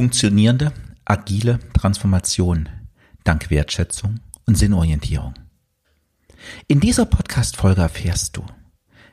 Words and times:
Funktionierende, 0.00 0.72
agile 1.04 1.58
Transformation 1.74 2.70
dank 3.22 3.50
Wertschätzung 3.50 4.20
und 4.46 4.56
Sinnorientierung. 4.56 5.34
In 6.68 6.80
dieser 6.80 7.04
Podcast-Folge 7.04 7.82
erfährst 7.82 8.34
du, 8.38 8.42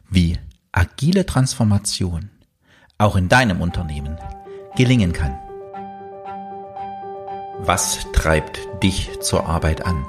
wie 0.09 0.37
agile 0.71 1.25
Transformation 1.25 2.29
auch 2.97 3.17
in 3.17 3.27
deinem 3.27 3.59
Unternehmen 3.59 4.17
gelingen 4.77 5.11
kann. 5.11 5.37
Was 7.59 8.07
treibt 8.13 8.57
dich 8.81 9.09
zur 9.19 9.45
Arbeit 9.45 9.85
an? 9.85 10.05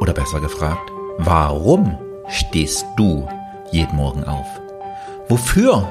Oder 0.00 0.12
besser 0.12 0.42
gefragt, 0.42 0.90
warum 1.16 1.96
stehst 2.28 2.84
du 2.98 3.26
jeden 3.72 3.96
Morgen 3.96 4.24
auf? 4.24 4.46
Wofür 5.30 5.90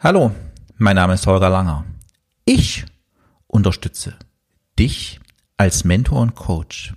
Hallo, 0.00 0.30
mein 0.78 0.94
Name 0.94 1.14
ist 1.14 1.26
Holger 1.26 1.50
Langer. 1.50 1.84
Ich 2.44 2.84
unterstütze 3.48 4.16
dich 4.78 5.18
als 5.56 5.84
Mentor 5.84 6.20
und 6.20 6.36
Coach 6.36 6.94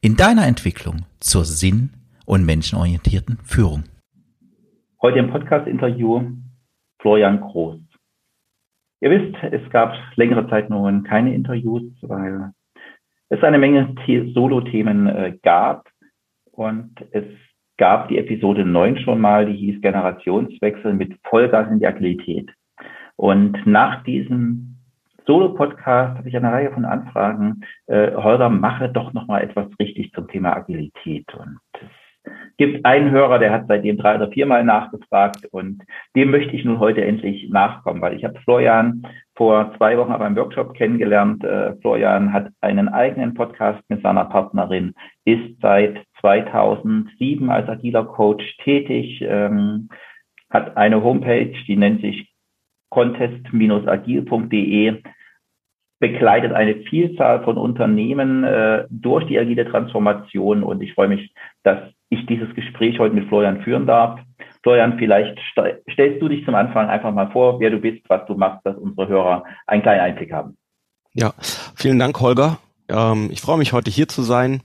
in 0.00 0.16
deiner 0.16 0.44
Entwicklung 0.44 1.06
zur 1.20 1.44
sinn- 1.44 1.90
und 2.26 2.44
menschenorientierten 2.44 3.36
Führung. 3.44 3.84
Heute 5.00 5.20
im 5.20 5.30
Podcast-Interview 5.30 6.32
Florian 7.00 7.40
Groß. 7.40 7.78
Ihr 9.00 9.10
wisst, 9.10 9.36
es 9.52 9.70
gab 9.70 9.94
längere 10.16 10.50
Zeit 10.50 10.70
nun 10.70 11.04
keine 11.04 11.32
Interviews, 11.32 11.84
weil 12.02 12.50
es 13.28 13.44
eine 13.44 13.58
Menge 13.58 13.94
Solo-Themen 14.34 15.06
äh, 15.06 15.38
gab 15.40 15.88
und 16.50 16.96
es 17.12 17.26
gab 17.76 18.08
die 18.08 18.18
Episode 18.18 18.64
9 18.64 18.98
schon 18.98 19.20
mal, 19.20 19.46
die 19.46 19.56
hieß 19.56 19.80
Generationswechsel 19.80 20.94
mit 20.94 21.18
Vollgas 21.24 21.70
in 21.70 21.80
die 21.80 21.86
Agilität. 21.86 22.50
Und 23.16 23.66
nach 23.66 24.02
diesem 24.04 24.76
Solo-Podcast 25.26 26.18
habe 26.18 26.28
ich 26.28 26.36
eine 26.36 26.52
Reihe 26.52 26.72
von 26.72 26.84
Anfragen. 26.84 27.62
Äh, 27.86 28.12
Holger, 28.12 28.50
mache 28.50 28.88
doch 28.88 29.12
noch 29.12 29.26
mal 29.26 29.42
etwas 29.42 29.66
richtig 29.78 30.12
zum 30.12 30.28
Thema 30.28 30.54
Agilität. 30.56 31.32
Und 31.34 31.58
es 31.72 31.88
gibt 32.56 32.84
einen 32.84 33.10
Hörer, 33.10 33.38
der 33.38 33.52
hat 33.52 33.66
seitdem 33.68 33.96
drei 33.96 34.16
oder 34.16 34.30
viermal 34.30 34.64
nachgefragt 34.64 35.46
und 35.50 35.82
dem 36.14 36.30
möchte 36.30 36.54
ich 36.54 36.64
nun 36.64 36.78
heute 36.78 37.04
endlich 37.04 37.48
nachkommen, 37.50 38.00
weil 38.00 38.16
ich 38.16 38.24
habe 38.24 38.38
Florian 38.40 39.06
vor 39.34 39.74
zwei 39.76 39.98
Wochen 39.98 40.16
beim 40.18 40.36
Workshop 40.36 40.74
kennengelernt. 40.74 41.42
Äh, 41.42 41.74
Florian 41.80 42.32
hat 42.32 42.50
einen 42.60 42.88
eigenen 42.88 43.34
Podcast 43.34 43.82
mit 43.88 44.02
seiner 44.02 44.26
Partnerin, 44.26 44.94
ist 45.24 45.60
seit 45.60 46.04
2007 46.20 47.50
als 47.50 47.68
agiler 47.68 48.04
Coach 48.04 48.44
tätig, 48.62 49.20
ähm, 49.26 49.88
hat 50.50 50.76
eine 50.76 51.02
Homepage, 51.02 51.52
die 51.66 51.76
nennt 51.76 52.00
sich 52.00 52.32
contest-agil.de, 52.90 55.02
begleitet 55.98 56.52
eine 56.52 56.76
Vielzahl 56.82 57.42
von 57.42 57.58
Unternehmen 57.58 58.44
äh, 58.44 58.84
durch 58.90 59.26
die 59.26 59.36
agile 59.38 59.68
Transformation 59.68 60.62
und 60.62 60.80
ich 60.82 60.94
freue 60.94 61.08
mich, 61.08 61.34
dass 61.64 61.80
ich 62.10 62.26
dieses 62.26 62.54
Gespräch 62.54 62.98
heute 62.98 63.14
mit 63.14 63.28
Florian 63.28 63.62
führen 63.62 63.86
darf. 63.86 64.20
Florian, 64.62 64.98
vielleicht 64.98 65.38
stellst 65.92 66.22
du 66.22 66.28
dich 66.28 66.44
zum 66.44 66.54
Anfang 66.54 66.88
einfach 66.88 67.12
mal 67.12 67.30
vor, 67.30 67.60
wer 67.60 67.70
du 67.70 67.78
bist, 67.78 68.02
was 68.08 68.26
du 68.26 68.34
machst, 68.34 68.64
dass 68.64 68.76
unsere 68.76 69.08
Hörer 69.08 69.44
einen 69.66 69.82
kleinen 69.82 70.00
Einblick 70.00 70.32
haben. 70.32 70.56
Ja, 71.12 71.32
vielen 71.76 71.98
Dank, 71.98 72.20
Holger. 72.20 72.58
Ähm, 72.88 73.28
ich 73.30 73.40
freue 73.40 73.58
mich, 73.58 73.72
heute 73.72 73.90
hier 73.90 74.08
zu 74.08 74.22
sein. 74.22 74.62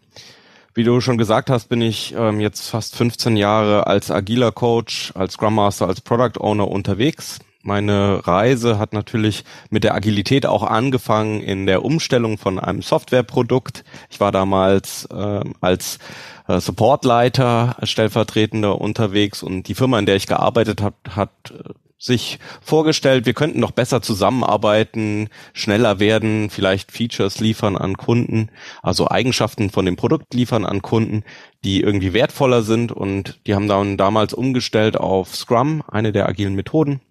Wie 0.74 0.84
du 0.84 1.02
schon 1.02 1.18
gesagt 1.18 1.50
hast, 1.50 1.68
bin 1.68 1.82
ich 1.82 2.16
ähm, 2.18 2.40
jetzt 2.40 2.70
fast 2.70 2.96
15 2.96 3.36
Jahre 3.36 3.88
als 3.88 4.12
agiler 4.12 4.52
Coach, 4.52 5.12
als 5.16 5.34
Scrum 5.34 5.56
Master, 5.56 5.88
als 5.88 6.02
Product 6.02 6.40
Owner 6.40 6.68
unterwegs. 6.68 7.40
Meine 7.62 8.26
Reise 8.26 8.80
hat 8.80 8.94
natürlich 8.94 9.44
mit 9.70 9.84
der 9.84 9.94
Agilität 9.94 10.46
auch 10.46 10.64
angefangen 10.64 11.42
in 11.42 11.66
der 11.66 11.84
Umstellung 11.84 12.38
von 12.38 12.58
einem 12.58 12.82
Softwareprodukt. 12.82 13.84
Ich 14.10 14.22
war 14.22 14.32
damals 14.32 15.06
äh, 15.12 15.42
als 15.60 16.00
äh, 16.48 16.62
Supportleiter, 16.62 17.76
als 17.78 17.90
Stellvertretender 17.90 18.80
unterwegs 18.80 19.44
und 19.44 19.68
die 19.68 19.76
Firma, 19.76 20.00
in 20.00 20.06
der 20.06 20.16
ich 20.16 20.28
gearbeitet 20.28 20.82
habe, 20.82 20.96
hat 21.10 21.32
äh, 21.52 21.74
sich 22.02 22.40
vorgestellt, 22.62 23.26
wir 23.26 23.34
könnten 23.34 23.60
noch 23.60 23.72
besser 23.72 24.02
zusammenarbeiten, 24.02 25.28
schneller 25.52 26.00
werden, 26.00 26.50
vielleicht 26.50 26.94
Features 26.94 27.42
liefern 27.42 27.76
an 27.76 27.98
Kunden, 27.98 28.52
also 28.82 29.10
Eigenschaften 29.10 29.70
von 29.70 29.86
dem 29.86 29.98
Produkt 29.98 30.34
liefern 30.34 30.66
an 30.66 30.82
Kunden, 30.82 31.24
die 31.66 31.82
irgendwie 31.82 32.14
wertvoller 32.14 32.62
sind 32.62 32.94
und 32.94 33.42
die 33.46 33.54
haben 33.54 33.68
dann 33.68 33.98
damals 33.98 34.34
umgestellt 34.34 34.96
auf 34.96 35.36
Scrum, 35.36 35.84
eine 35.90 36.14
der 36.14 36.30
agilen 36.30 36.56
Methoden 36.56 37.02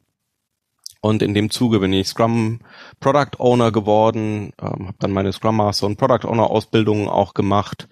und 1.00 1.22
in 1.22 1.34
dem 1.34 1.50
Zuge 1.50 1.80
bin 1.80 1.92
ich 1.92 2.08
Scrum 2.08 2.60
Product 3.00 3.38
Owner 3.38 3.70
geworden, 3.70 4.52
ähm, 4.60 4.88
habe 4.88 4.96
dann 4.98 5.12
meine 5.12 5.32
Scrum 5.32 5.56
Master 5.56 5.86
und 5.86 5.96
Product 5.96 6.26
Owner 6.28 6.50
Ausbildungen 6.50 7.08
auch 7.08 7.34
gemacht. 7.34 7.88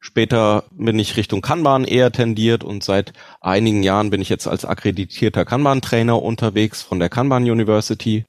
Später 0.00 0.64
bin 0.70 0.98
ich 0.98 1.16
Richtung 1.16 1.40
Kanban 1.40 1.84
eher 1.84 2.12
tendiert 2.12 2.62
und 2.62 2.84
seit 2.84 3.12
einigen 3.40 3.82
Jahren 3.82 4.10
bin 4.10 4.20
ich 4.20 4.28
jetzt 4.28 4.46
als 4.46 4.64
akkreditierter 4.64 5.44
Kanban-Trainer 5.44 6.22
unterwegs 6.22 6.82
von 6.82 7.00
der 7.00 7.08
Kanban 7.08 7.42
University 7.42 8.24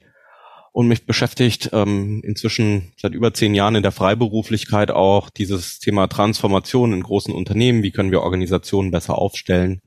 und 0.71 0.87
mich 0.87 1.05
beschäftigt 1.05 1.69
ähm, 1.73 2.21
inzwischen 2.23 2.93
seit 2.97 3.13
über 3.13 3.33
zehn 3.33 3.53
Jahren 3.53 3.75
in 3.75 3.83
der 3.83 3.91
Freiberuflichkeit 3.91 4.91
auch 4.91 5.29
dieses 5.29 5.79
Thema 5.79 6.07
Transformation 6.07 6.93
in 6.93 7.03
großen 7.03 7.33
Unternehmen. 7.33 7.83
Wie 7.83 7.91
können 7.91 8.11
wir 8.11 8.21
Organisationen 8.21 8.91
besser 8.91 9.17
aufstellen? 9.17 9.81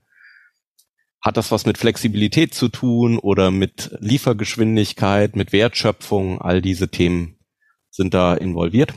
Hat 1.23 1.37
das 1.37 1.53
was 1.53 1.67
mit 1.67 1.79
Flexibilität 1.79 2.53
zu 2.53 2.69
tun 2.69 3.17
oder 3.17 3.53
mit 3.53 3.97
Liefergeschwindigkeit, 4.01 5.37
mit 5.37 5.53
Wertschöpfung? 5.53 6.41
All 6.41 6.61
diese 6.61 6.89
Themen 6.89 7.37
sind 7.91 8.13
da 8.13 8.35
involviert. 8.35 8.95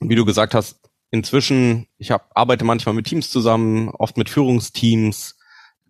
Und 0.00 0.08
wie 0.08 0.16
du 0.16 0.24
gesagt 0.24 0.54
hast, 0.54 0.80
inzwischen, 1.10 1.86
ich 1.98 2.10
hab, 2.10 2.32
arbeite 2.34 2.64
manchmal 2.64 2.96
mit 2.96 3.06
Teams 3.06 3.30
zusammen, 3.30 3.90
oft 3.90 4.16
mit 4.16 4.28
Führungsteams, 4.28 5.38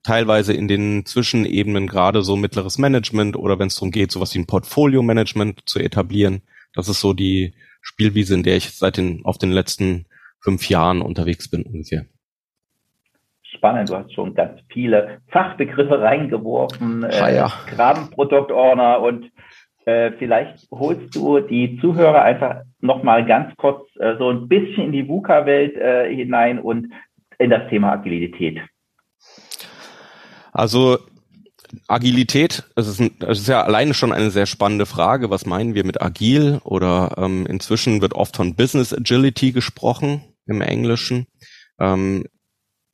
teilweise 0.02 0.52
in 0.52 0.68
den 0.68 1.06
Zwischenebenen 1.06 1.86
gerade 1.86 2.22
so 2.22 2.36
mittleres 2.36 2.76
Management 2.76 3.34
oder 3.34 3.58
wenn 3.58 3.68
es 3.68 3.76
darum 3.76 3.92
geht, 3.92 4.12
sowas 4.12 4.34
wie 4.34 4.40
ein 4.40 4.46
Portfolio-Management 4.46 5.62
zu 5.64 5.78
etablieren. 5.78 6.42
Das 6.74 6.90
ist 6.90 7.00
so 7.00 7.14
die 7.14 7.54
Spielwiese, 7.80 8.34
in 8.34 8.42
der 8.42 8.58
ich 8.58 8.72
seit 8.72 8.98
den, 8.98 9.24
auf 9.24 9.38
den 9.38 9.52
letzten 9.52 10.04
fünf 10.40 10.68
Jahren 10.68 11.00
unterwegs 11.00 11.48
bin 11.48 11.62
ungefähr 11.62 12.06
spannend. 13.64 13.88
Du 13.88 13.96
hast 13.96 14.12
schon 14.12 14.34
ganz 14.34 14.60
viele 14.68 15.20
Fachbegriffe 15.28 15.98
reingeworfen. 15.98 17.04
Ah, 17.04 17.30
ja. 17.30 17.52
Äh, 17.76 17.94
Product 18.14 18.52
Owner 18.52 19.00
und 19.00 19.30
äh, 19.86 20.12
vielleicht 20.18 20.66
holst 20.70 21.14
du 21.14 21.40
die 21.40 21.78
Zuhörer 21.80 22.22
einfach 22.22 22.62
nochmal 22.80 23.24
ganz 23.24 23.56
kurz 23.56 23.88
äh, 23.98 24.16
so 24.18 24.28
ein 24.30 24.48
bisschen 24.48 24.86
in 24.86 24.92
die 24.92 25.08
VUCA-Welt 25.08 25.76
äh, 25.76 26.14
hinein 26.14 26.58
und 26.58 26.92
in 27.38 27.50
das 27.50 27.68
Thema 27.70 27.92
Agilität. 27.92 28.60
Also 30.52 30.98
Agilität, 31.88 32.64
das 32.76 32.86
ist, 32.86 33.00
ein, 33.00 33.12
das 33.18 33.40
ist 33.40 33.48
ja 33.48 33.62
alleine 33.62 33.94
schon 33.94 34.12
eine 34.12 34.30
sehr 34.30 34.46
spannende 34.46 34.86
Frage. 34.86 35.30
Was 35.30 35.46
meinen 35.46 35.74
wir 35.74 35.84
mit 35.84 36.02
agil? 36.02 36.60
Oder 36.64 37.14
ähm, 37.16 37.46
inzwischen 37.46 38.02
wird 38.02 38.12
oft 38.12 38.36
von 38.36 38.54
Business 38.54 38.92
Agility 38.92 39.52
gesprochen 39.52 40.22
im 40.46 40.60
Englischen. 40.60 41.26
Ähm, 41.80 42.24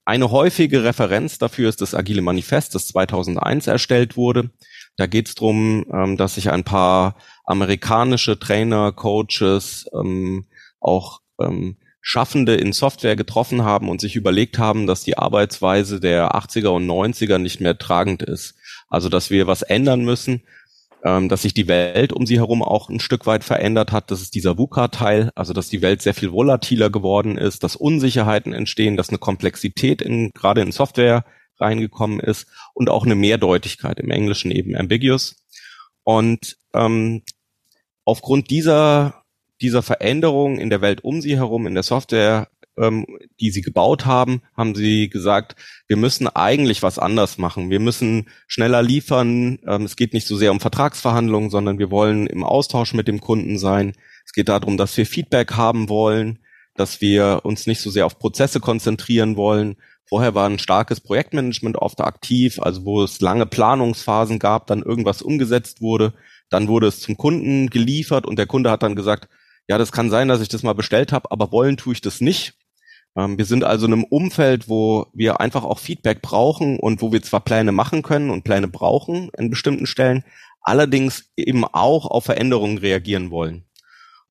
eine 0.05 0.31
häufige 0.31 0.83
Referenz 0.85 1.39
dafür 1.39 1.69
ist 1.69 1.81
das 1.81 1.95
Agile 1.95 2.23
Manifest, 2.23 2.75
das 2.75 2.89
2001 2.89 3.67
erstellt 3.67 4.17
wurde. 4.17 4.51
Da 4.97 5.07
geht 5.07 5.29
es 5.29 5.35
darum, 5.35 5.87
ähm, 5.93 6.17
dass 6.17 6.35
sich 6.35 6.51
ein 6.51 6.65
paar 6.65 7.17
amerikanische 7.45 8.39
Trainer, 8.39 8.93
Coaches, 8.93 9.87
ähm, 9.95 10.47
auch 10.81 11.21
ähm, 11.41 11.77
Schaffende 12.03 12.55
in 12.55 12.73
Software 12.73 13.15
getroffen 13.15 13.63
haben 13.63 13.89
und 13.89 14.01
sich 14.01 14.17
überlegt 14.17 14.59
haben, 14.59 14.87
dass 14.87 15.05
die 15.05 15.19
Arbeitsweise 15.19 16.01
der 16.01 16.35
80er 16.35 16.69
und 16.69 16.87
90er 16.87 17.39
nicht 17.39 17.61
mehr 17.61 17.77
tragend 17.77 18.23
ist. 18.23 18.55
Also 18.89 19.09
dass 19.09 19.31
wir 19.31 19.47
was 19.47 19.63
ändern 19.63 20.03
müssen 20.03 20.43
ähm, 21.05 21.29
dass 21.29 21.43
sich 21.43 21.55
die 21.55 21.69
Welt 21.69 22.13
um 22.13 22.27
sie 22.27 22.39
herum 22.39 22.63
auch 22.63 22.89
ein 22.89 23.01
Stück 23.01 23.27
weit 23.27 23.45
verändert 23.45 23.93
hat. 23.93 24.11
Das 24.11 24.21
ist 24.21 24.35
dieser 24.35 24.59
VUCA-Teil, 24.59 25.31
also 25.35 25.53
dass 25.53 25.69
die 25.69 25.83
Welt 25.83 26.03
sehr 26.03 26.15
viel 26.15 26.33
volatiler 26.33 26.91
geworden 26.91 27.39
ist, 27.39 27.63
dass 27.63 27.77
Unsicherheiten 27.77 28.53
entstehen, 28.53 28.97
dass 28.97 29.09
eine 29.09 29.19
Komplexität 29.19 30.03
in, 30.03 30.31
gerade 30.33 30.61
in 30.61 30.73
Software 30.73 31.25
reingekommen 31.59 32.21
ist 32.21 32.47
und 32.75 32.89
auch 32.89 33.05
eine 33.05 33.15
Mehrdeutigkeit 33.15 34.01
im 34.01 34.11
Englischen 34.11 34.51
eben 34.51 34.77
ambiguous. 34.77 35.37
Und 36.03 36.57
ähm, 36.75 37.23
aufgrund 38.05 38.51
dieser, 38.51 39.23
dieser 39.61 39.83
Veränderung 39.83 40.59
in 40.59 40.71
der 40.71 40.81
Welt 40.81 41.05
um 41.05 41.21
sie 41.21 41.37
herum, 41.37 41.67
in 41.67 41.75
der 41.75 41.83
Software, 41.83 42.49
ähm, 42.81 43.07
die 43.41 43.51
sie 43.51 43.61
gebaut 43.61 44.07
haben, 44.07 44.43
haben 44.57 44.75
sie 44.75 45.09
gesagt, 45.09 45.57
wir 45.87 45.97
müssen 45.97 46.29
eigentlich 46.29 46.83
was 46.83 46.99
anders 46.99 47.39
machen. 47.39 47.71
Wir 47.71 47.81
müssen 47.81 48.29
schneller 48.47 48.83
liefern. 48.83 49.59
Ähm, 49.67 49.85
es 49.85 49.97
geht 49.97 50.15
nicht 50.15 50.27
so 50.27 50.37
sehr 50.37 50.53
um 50.53 50.61
Vertragsverhandlungen, 50.61 51.51
sondern 51.51 51.79
wir 51.79 51.91
wollen 51.91 52.27
im 52.27 52.43
Austausch 52.43 52.95
mit 52.95 53.07
dem 53.07 53.21
Kunden 53.21 53.59
sein. 53.59 53.93
Es 54.25 54.33
geht 54.33 54.49
darum, 54.49 54.77
dass 54.77 54.97
wir 54.97 55.07
Feedback 55.07 55.53
haben 55.53 55.89
wollen, 55.89 56.39
dass 56.75 57.01
wir 57.01 57.41
uns 57.45 57.67
nicht 57.67 57.81
so 57.81 57.91
sehr 57.91 58.07
auf 58.07 58.19
Prozesse 58.19 58.61
konzentrieren 58.61 59.37
wollen. 59.37 59.77
Vorher 60.07 60.35
war 60.35 60.49
ein 60.49 60.59
starkes 60.59 61.01
Projektmanagement 61.01 61.77
oft 61.77 62.01
aktiv, 62.01 62.59
also 62.61 62.85
wo 62.85 63.03
es 63.05 63.21
lange 63.21 63.47
Planungsphasen 63.47 64.39
gab, 64.39 64.67
dann 64.67 64.83
irgendwas 64.83 65.23
umgesetzt 65.23 65.81
wurde, 65.81 66.15
dann 66.49 66.67
wurde 66.67 66.89
es 66.89 67.01
zum 67.01 67.17
Kunden 67.17 67.71
geliefert 67.71 68.27
und 68.27 68.37
der 68.37 68.47
Kunde 68.47 68.71
hat 68.71 68.83
dann 68.83 68.97
gesagt, 68.97 69.29
ja, 69.69 69.79
das 69.79 69.93
kann 69.93 70.11
sein, 70.11 70.27
dass 70.27 70.41
ich 70.41 70.49
das 70.49 70.65
mal 70.65 70.73
bestellt 70.73 71.13
habe, 71.13 71.31
aber 71.31 71.53
wollen 71.53 71.77
tue 71.77 71.93
ich 71.93 72.01
das 72.01 72.21
nicht. 72.21 72.55
Ähm, 73.17 73.39
wir 73.39 73.45
sind 73.45 73.65
also 73.65 73.87
in 73.87 73.93
einem 73.93 74.05
Umfeld, 74.05 74.69
wo 74.69 75.07
wir 75.13 75.41
einfach 75.41 75.65
auch 75.65 75.79
Feedback 75.79 76.23
brauchen 76.23 76.79
und 76.79 77.03
wo 77.03 77.13
wir 77.13 77.23
zwar 77.23 77.41
Pläne 77.41 77.73
machen 77.73 78.03
können 78.03 78.31
und 78.31 78.45
Pläne 78.45 78.69
brauchen 78.69 79.31
in 79.37 79.51
bestimmten 79.51 79.87
Stellen, 79.87 80.25
allerdings 80.63 81.31
eben 81.37 81.65
auch 81.65 82.07
auf 82.07 82.25
Veränderungen 82.25 82.79
reagieren 82.79 83.31
wollen. 83.31 83.65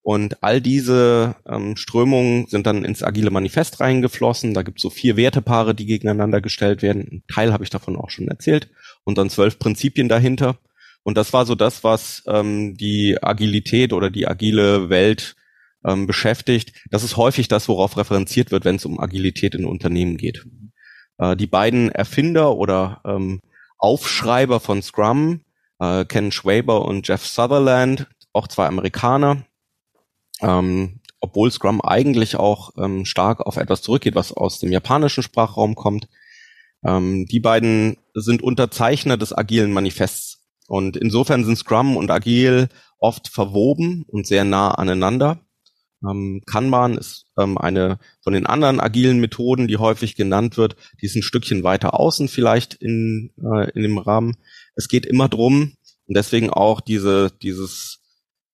Und 0.02 0.42
all 0.42 0.62
diese 0.62 1.36
ähm, 1.46 1.76
Strömungen 1.76 2.48
sind 2.48 2.66
dann 2.66 2.86
ins 2.86 3.04
agile 3.04 3.32
Manifest 3.32 3.80
reingeflossen. 3.80 4.54
Da 4.54 4.64
gibt 4.64 4.80
es 4.80 4.82
so 4.82 4.90
vier 4.90 5.18
Wertepaare, 5.18 5.76
die 5.76 5.86
gegeneinander 5.86 6.42
gestellt 6.42 6.82
werden. 6.82 7.08
Ein 7.12 7.24
Teil 7.32 7.54
habe 7.54 7.64
ich 7.64 7.70
davon 7.70 7.96
auch 7.96 8.10
schon 8.10 8.28
erzählt. 8.28 8.70
Und 9.04 9.18
dann 9.18 9.30
zwölf 9.30 9.60
Prinzipien 9.60 10.08
dahinter. 10.08 10.58
Und 11.04 11.18
das 11.18 11.34
war 11.34 11.46
so 11.46 11.54
das, 11.54 11.84
was 11.84 12.24
ähm, 12.28 12.76
die 12.76 13.22
Agilität 13.22 13.94
oder 13.94 14.10
die 14.10 14.28
agile 14.28 14.90
Welt 14.90 15.36
ähm, 15.86 16.08
beschäftigt. 16.08 16.74
Das 16.90 17.04
ist 17.04 17.18
häufig 17.18 17.48
das, 17.48 17.68
worauf 17.68 17.98
referenziert 17.98 18.52
wird, 18.52 18.66
wenn 18.66 18.76
es 18.76 18.86
um 18.86 19.00
Agilität 19.00 19.56
in 19.56 19.66
Unternehmen 19.66 20.18
geht. 20.18 20.46
Äh, 21.18 21.36
die 21.36 21.48
beiden 21.48 21.92
Erfinder 21.92 22.56
oder 22.56 23.02
ähm, 23.06 23.42
Aufschreiber 23.78 24.60
von 24.60 24.82
Scrum, 24.82 25.42
äh, 25.80 26.06
Ken 26.06 26.32
Schwaber 26.32 26.86
und 26.86 27.08
Jeff 27.08 27.26
Sutherland, 27.26 28.08
auch 28.34 28.48
zwei 28.48 28.68
Amerikaner, 28.68 29.46
ähm, 30.42 31.00
obwohl 31.22 31.52
Scrum 31.52 31.82
eigentlich 31.82 32.36
auch 32.36 32.72
ähm, 32.78 33.06
stark 33.06 33.42
auf 33.42 33.58
etwas 33.58 33.82
zurückgeht, 33.82 34.16
was 34.16 34.32
aus 34.32 34.60
dem 34.60 34.72
japanischen 34.72 35.24
Sprachraum 35.24 35.76
kommt. 35.76 36.08
Ähm, 36.86 37.26
die 37.26 37.40
beiden 37.40 37.98
sind 38.14 38.42
Unterzeichner 38.42 39.18
des 39.18 39.38
agilen 39.38 39.72
Manifests. 39.72 40.38
Und 40.68 40.98
insofern 40.98 41.44
sind 41.44 41.58
Scrum 41.58 41.98
und 41.98 42.12
Agil 42.12 42.70
oft 43.00 43.28
verwoben 43.28 44.06
und 44.08 44.28
sehr 44.28 44.44
nah 44.44 44.72
aneinander. 44.72 45.40
Ähm, 46.08 46.42
Kanban 46.46 46.98
ist 46.98 47.26
ähm, 47.38 47.58
eine 47.58 48.00
von 48.22 48.34
den 48.34 48.46
anderen 48.46 48.80
agilen 48.80 49.20
Methoden, 49.20 49.68
die 49.68 49.78
häufig 49.78 50.16
genannt 50.16 50.58
wird. 50.58 50.76
Die 51.02 51.06
ist 51.06 51.16
ein 51.16 51.24
Stückchen 51.24 51.64
weiter 51.64 52.00
außen 52.00 52.28
vielleicht 52.28 52.76
in, 52.76 53.32
äh, 53.44 53.70
in 53.72 53.84
dem 53.84 53.98
Rahmen. 53.98 54.38
Es 54.76 54.88
geht 54.88 55.06
immer 55.06 55.28
drum 55.28 55.74
und 56.08 56.18
deswegen 56.18 56.50
auch 56.50 56.82
diese, 56.82 57.32
dieses 57.42 58.00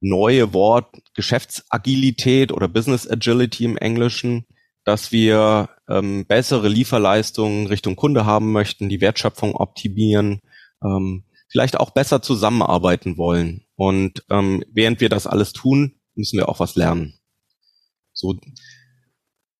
neue 0.02 0.54
Wort 0.54 0.96
Geschäftsagilität 1.14 2.52
oder 2.52 2.68
Business 2.68 3.10
Agility 3.10 3.66
im 3.66 3.78
Englischen, 3.78 4.46
dass 4.84 5.12
wir 5.12 5.70
ähm, 5.90 6.26
bessere 6.28 6.68
Lieferleistungen 6.68 7.68
Richtung 7.68 7.96
Kunde 7.96 8.26
haben 8.26 8.52
möchten, 8.52 8.90
die 8.90 9.02
Wertschöpfung 9.02 9.56
optimieren, 9.56 10.42
ähm, 10.84 11.26
vielleicht 11.50 11.80
auch 11.80 11.92
besser 11.92 12.22
zusammenarbeiten 12.22 13.18
wollen. 13.18 13.66
Und 13.76 14.24
ähm, 14.30 14.64
während 14.72 15.02
wir 15.02 15.10
das 15.10 15.28
alles 15.28 15.54
tun, 15.54 15.96
müssen 16.16 16.38
wir 16.38 16.50
auch 16.50 16.60
was 16.60 16.76
lernen. 16.76 17.18
So, 18.16 18.36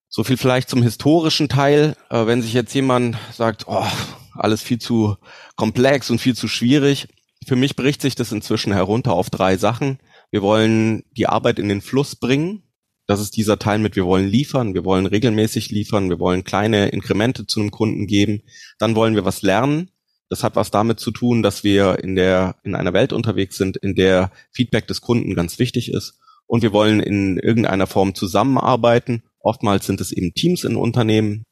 so 0.10 0.24
viel 0.24 0.38
vielleicht 0.38 0.70
zum 0.70 0.82
historischen 0.82 1.50
Teil. 1.50 1.96
Äh, 2.10 2.26
wenn 2.26 2.42
sich 2.42 2.54
jetzt 2.54 2.74
jemand 2.74 3.18
sagt, 3.34 3.66
oh, 3.68 3.86
alles 4.34 4.64
viel 4.64 4.80
zu 4.80 5.18
komplex 5.56 6.10
und 6.10 6.20
viel 6.20 6.36
zu 6.36 6.48
schwierig. 6.48 7.08
Für 7.46 7.56
mich 7.56 7.76
bricht 7.76 8.02
sich 8.02 8.16
das 8.16 8.32
inzwischen 8.32 8.74
herunter 8.74 9.14
auf 9.14 9.30
drei 9.30 9.58
Sachen. 9.58 10.00
Wir 10.32 10.42
wollen 10.42 11.04
die 11.12 11.28
Arbeit 11.28 11.60
in 11.60 11.70
den 11.70 11.82
Fluss 11.82 12.16
bringen. 12.16 12.64
Das 13.08 13.20
ist 13.20 13.38
dieser 13.38 13.60
Teil 13.60 13.78
mit, 13.78 13.96
wir 13.96 14.06
wollen 14.06 14.28
liefern, 14.28 14.74
wir 14.74 14.84
wollen 14.84 15.06
regelmäßig 15.06 15.70
liefern, 15.70 16.10
wir 16.10 16.20
wollen 16.20 16.44
kleine 16.44 16.88
Inkremente 16.90 17.46
zu 17.46 17.60
einem 17.60 17.70
Kunden 17.70 18.08
geben. 18.08 18.42
Dann 18.80 18.96
wollen 18.96 19.14
wir 19.14 19.26
was 19.26 19.44
lernen. 19.44 19.92
Das 20.28 20.44
hat 20.44 20.56
was 20.56 20.72
damit 20.72 21.00
zu 21.00 21.12
tun, 21.12 21.44
dass 21.44 21.64
wir 21.64 22.00
in 22.04 22.16
der, 22.16 22.56
in 22.64 22.74
einer 22.74 22.94
Welt 22.94 23.14
unterwegs 23.14 23.58
sind, 23.58 23.78
in 23.78 23.94
der 23.94 24.32
Feedback 24.52 24.88
des 24.88 25.02
Kunden 25.02 25.36
ganz 25.36 25.60
wichtig 25.60 25.92
ist. 25.92 26.20
Und 26.48 26.62
wir 26.62 26.74
wollen 26.74 27.00
in 27.00 27.38
irgendeiner 27.38 27.88
Form 27.88 28.14
zusammenarbeiten. 28.16 29.24
Oftmals 29.40 29.86
sind 29.86 30.02
es 30.02 30.12
eben 30.12 30.34
Teams 30.34 30.64
in 30.64 30.76
Unternehmen. 30.76 31.46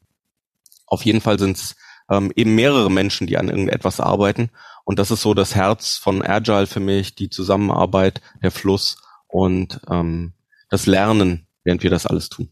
Auf 0.86 1.04
jeden 1.04 1.22
Fall 1.22 1.40
sind 1.40 1.58
es 1.58 1.76
ähm, 2.10 2.32
eben 2.36 2.56
mehrere 2.56 2.92
Menschen, 2.92 3.28
die 3.28 3.38
an 3.38 3.50
irgendetwas 3.50 4.00
arbeiten. 4.00 4.50
Und 4.86 5.00
das 5.00 5.12
ist 5.12 5.22
so 5.22 5.34
das 5.34 5.56
Herz 5.56 5.98
von 5.98 6.22
Agile 6.22 6.68
für 6.68 6.80
mich, 6.80 7.16
die 7.16 7.30
Zusammenarbeit, 7.30 8.22
der 8.42 8.52
Fluss 8.52 9.02
und 9.28 9.80
ähm, 9.90 10.34
das 10.70 10.86
Lernen, 10.86 11.48
während 11.64 11.84
wir 11.84 11.90
das 11.90 12.06
alles 12.06 12.30
tun. 12.30 12.50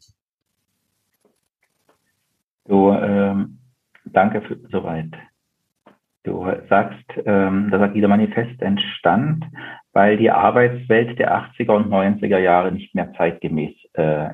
Du, 2.65 2.91
ähm, 2.91 3.59
danke 4.05 4.41
für, 4.41 4.59
soweit. 4.71 5.11
Du 6.23 6.45
sagst, 6.69 7.03
ähm, 7.25 7.69
das 7.71 7.81
Agile 7.81 8.07
Manifest 8.07 8.61
entstand, 8.61 9.43
weil 9.93 10.17
die 10.17 10.31
Arbeitswelt 10.31 11.19
der 11.19 11.35
80er 11.35 11.75
und 11.75 11.91
90er 11.91 12.39
Jahre 12.39 12.71
nicht 12.71 12.95
mehr 12.95 13.13
zeitgemäß 13.13 13.75
äh, 13.93 14.29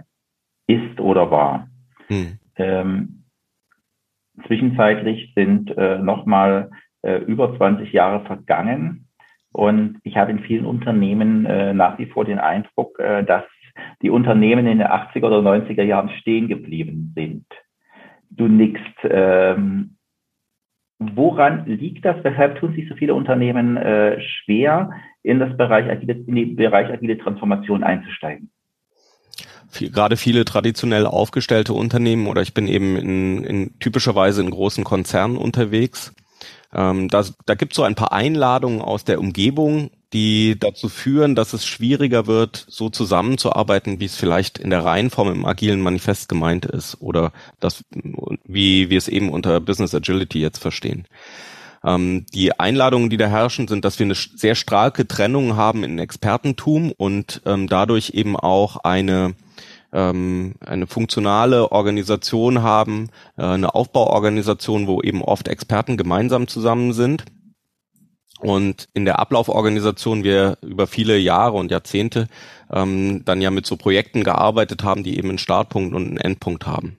ist 0.68 1.00
oder 1.00 1.31
war. 1.31 1.69
Hm. 2.07 2.39
Ähm, 2.56 3.24
zwischenzeitlich 4.45 5.33
sind 5.36 5.75
äh, 5.77 5.98
nochmal 5.98 6.69
äh, 7.01 7.18
über 7.18 7.56
20 7.57 7.92
Jahre 7.92 8.25
vergangen. 8.25 9.07
Und 9.51 10.00
ich 10.04 10.18
habe 10.18 10.31
in 10.31 10.39
vielen 10.39 10.65
Unternehmen 10.65 11.45
äh, 11.45 11.74
nach 11.74 11.98
wie 11.98 12.06
vor 12.06 12.25
den 12.25 12.39
Eindruck, 12.39 13.00
äh, 13.00 13.24
dass 13.24 13.44
die 14.01 14.09
Unternehmen 14.09 14.68
in 14.68 14.80
den 14.80 14.88
80er 14.88 15.25
oder 15.25 15.39
90er 15.39 15.83
Jahren 15.83 16.09
stehen 16.09 16.48
geblieben 16.48 17.13
sind. 17.15 17.45
Du 18.30 18.48
nickst. 18.48 18.98
Ähm, 19.04 19.97
woran 21.00 21.66
liegt 21.66 22.06
das? 22.06 22.18
Weshalb 22.24 22.60
tun 22.60 22.74
sich 22.74 22.88
so 22.90 22.96
viele 22.96 23.14
Unternehmen 23.14 23.78
äh, 23.78 24.20
schwer, 24.22 24.92
in 25.24 25.40
das 25.40 25.56
Bereich 25.58 25.90
agile, 25.90 26.14
in 26.14 26.36
den 26.36 26.56
Bereich 26.56 26.90
agile 26.90 27.18
Transformation 27.18 27.84
einzusteigen? 27.84 28.50
Gerade 29.74 30.16
viele 30.16 30.45
traditionell 30.45 31.06
aufgestellte 31.06 31.74
Unternehmen 31.74 32.28
oder 32.28 32.42
ich 32.42 32.54
bin 32.54 32.68
eben 32.68 32.95
in, 32.95 33.44
in 33.44 33.80
typischerweise 33.80 34.42
in 34.42 34.50
großen 34.50 34.83
Konzernen 34.83 35.38
unterwegs 35.38 36.16
ähm, 36.74 37.07
da 37.07 37.24
da 37.45 37.56
gibt 37.56 37.74
es 37.74 37.78
so 37.78 37.83
ein 37.83 37.95
paar 37.95 38.12
Einladungen 38.12 38.81
aus 38.81 39.04
der 39.04 39.19
Umgebung, 39.19 39.90
die 40.14 40.57
dazu 40.57 40.90
führen, 40.90 41.35
dass 41.35 41.54
es 41.54 41.66
schwieriger 41.66 42.28
wird, 42.28 42.66
so 42.69 42.90
zusammenzuarbeiten, 42.90 43.99
wie 43.99 44.06
es 44.06 44.16
vielleicht 44.16 44.57
in 44.57 44.69
der 44.69 44.85
Reihenform 44.85 45.31
im 45.31 45.45
agilen 45.45 45.81
Manifest 45.81 46.30
gemeint 46.30 46.66
ist 46.66 47.02
oder 47.02 47.33
das, 47.59 47.83
wie 48.45 48.90
wir 48.90 48.97
es 48.97 49.07
eben 49.07 49.30
unter 49.30 49.59
Business 49.59 49.94
Agility 49.94 50.40
jetzt 50.40 50.59
verstehen. 50.59 51.06
Ähm, 51.83 52.26
die 52.33 52.57
Einladungen, 52.59 53.09
die 53.09 53.18
da 53.18 53.28
herrschen, 53.28 53.68
sind, 53.68 53.85
dass 53.85 53.99
wir 53.99 54.06
eine 54.06 54.16
sehr 54.16 54.56
starke 54.56 55.07
Trennung 55.07 55.56
haben 55.56 55.83
in 55.83 55.99
Expertentum 55.99 56.92
und 56.92 57.42
ähm, 57.45 57.68
dadurch 57.68 58.11
eben 58.11 58.35
auch 58.37 58.78
eine 58.78 59.35
ähm, 59.94 60.56
eine 60.59 60.85
funktionale 60.85 61.71
Organisation 61.71 62.61
haben, 62.61 63.09
äh, 63.37 63.44
eine 63.44 63.73
Aufbauorganisation, 63.73 64.87
wo 64.87 65.02
eben 65.02 65.21
oft 65.21 65.47
Experten 65.47 65.97
gemeinsam 65.97 66.47
zusammen 66.47 66.94
sind. 66.94 67.23
Und 68.40 68.88
in 68.94 69.06
der 69.06 69.20
Ablauforganisation 69.20 70.24
wir 70.24 70.58
über 70.62 70.88
viele 70.88 71.18
Jahre 71.18 71.58
und 71.58 71.72
Jahrzehnte 71.72 72.28
ähm, 72.72 73.24
dann 73.26 73.42
ja 73.42 73.50
mit 73.50 73.66
so 73.66 73.78
Projekten 73.78 74.24
gearbeitet 74.24 74.84
haben, 74.84 75.04
die 75.04 75.18
eben 75.18 75.30
einen 75.30 75.38
Startpunkt 75.40 75.96
und 75.96 76.08
einen 76.08 76.18
Endpunkt 76.18 76.68
haben. 76.68 76.98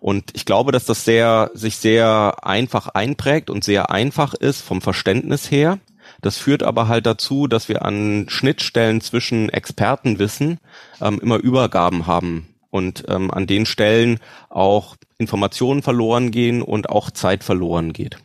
Und 0.00 0.32
ich 0.34 0.44
glaube, 0.44 0.72
dass 0.72 0.84
das 0.84 1.04
sehr, 1.04 1.50
sich 1.54 1.76
sehr 1.76 2.36
einfach 2.42 2.88
einprägt 2.88 3.48
und 3.48 3.64
sehr 3.64 3.90
einfach 3.90 4.34
ist 4.34 4.60
vom 4.60 4.82
Verständnis 4.82 5.50
her. 5.50 5.78
Das 6.20 6.36
führt 6.36 6.62
aber 6.62 6.88
halt 6.88 7.06
dazu, 7.06 7.46
dass 7.46 7.68
wir 7.68 7.84
an 7.84 8.26
Schnittstellen 8.28 9.00
zwischen 9.00 9.48
Expertenwissen 9.48 10.58
ähm, 11.00 11.20
immer 11.22 11.36
Übergaben 11.36 12.06
haben 12.06 12.48
und 12.70 13.04
ähm, 13.08 13.30
an 13.30 13.46
den 13.46 13.64
Stellen 13.64 14.18
auch 14.50 14.96
Informationen 15.16 15.82
verloren 15.82 16.30
gehen 16.30 16.60
und 16.60 16.90
auch 16.90 17.10
Zeit 17.10 17.44
verloren 17.44 17.92
geht. 17.92 18.18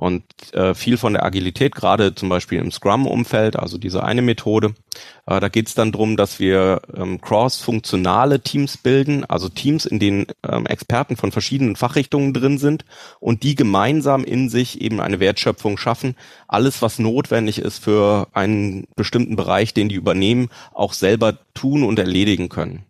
Und 0.00 0.22
äh, 0.54 0.74
viel 0.74 0.96
von 0.96 1.14
der 1.14 1.24
Agilität, 1.24 1.74
gerade 1.74 2.14
zum 2.14 2.28
Beispiel 2.28 2.60
im 2.60 2.70
Scrum-Umfeld, 2.70 3.56
also 3.56 3.78
diese 3.78 4.04
eine 4.04 4.22
Methode, 4.22 4.74
äh, 5.26 5.40
da 5.40 5.48
geht 5.48 5.66
es 5.66 5.74
dann 5.74 5.90
drum, 5.90 6.16
dass 6.16 6.38
wir 6.38 6.82
ähm, 6.96 7.20
cross-funktionale 7.20 8.38
Teams 8.38 8.76
bilden, 8.76 9.24
also 9.24 9.48
Teams, 9.48 9.86
in 9.86 9.98
denen 9.98 10.26
ähm, 10.48 10.66
Experten 10.66 11.16
von 11.16 11.32
verschiedenen 11.32 11.74
Fachrichtungen 11.74 12.32
drin 12.32 12.58
sind 12.58 12.84
und 13.18 13.42
die 13.42 13.56
gemeinsam 13.56 14.22
in 14.22 14.48
sich 14.48 14.80
eben 14.80 15.00
eine 15.00 15.18
Wertschöpfung 15.18 15.76
schaffen, 15.76 16.14
alles, 16.46 16.80
was 16.80 17.00
notwendig 17.00 17.58
ist 17.58 17.82
für 17.82 18.28
einen 18.32 18.86
bestimmten 18.94 19.34
Bereich, 19.34 19.74
den 19.74 19.88
die 19.88 19.96
übernehmen, 19.96 20.48
auch 20.72 20.92
selber 20.92 21.38
tun 21.54 21.82
und 21.82 21.98
erledigen 21.98 22.48
können. 22.48 22.84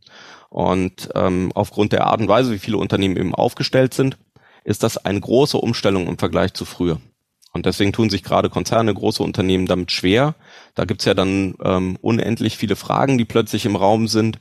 Und 0.50 1.10
ähm, 1.14 1.52
aufgrund 1.54 1.92
der 1.92 2.06
Art 2.06 2.20
und 2.20 2.28
Weise, 2.28 2.52
wie 2.52 2.58
viele 2.58 2.78
Unternehmen 2.78 3.16
eben 3.16 3.34
aufgestellt 3.34 3.94
sind, 3.94 4.18
ist 4.68 4.82
das 4.82 4.98
eine 4.98 5.18
große 5.18 5.56
Umstellung 5.56 6.06
im 6.06 6.18
Vergleich 6.18 6.52
zu 6.52 6.66
früher. 6.66 7.00
Und 7.54 7.64
deswegen 7.64 7.94
tun 7.94 8.10
sich 8.10 8.22
gerade 8.22 8.50
Konzerne, 8.50 8.92
große 8.92 9.22
Unternehmen 9.22 9.66
damit 9.66 9.90
schwer. 9.90 10.34
Da 10.74 10.84
gibt's 10.84 11.06
ja 11.06 11.14
dann 11.14 11.54
ähm, 11.64 11.96
unendlich 12.02 12.58
viele 12.58 12.76
Fragen, 12.76 13.16
die 13.16 13.24
plötzlich 13.24 13.64
im 13.64 13.76
Raum 13.76 14.08
sind. 14.08 14.40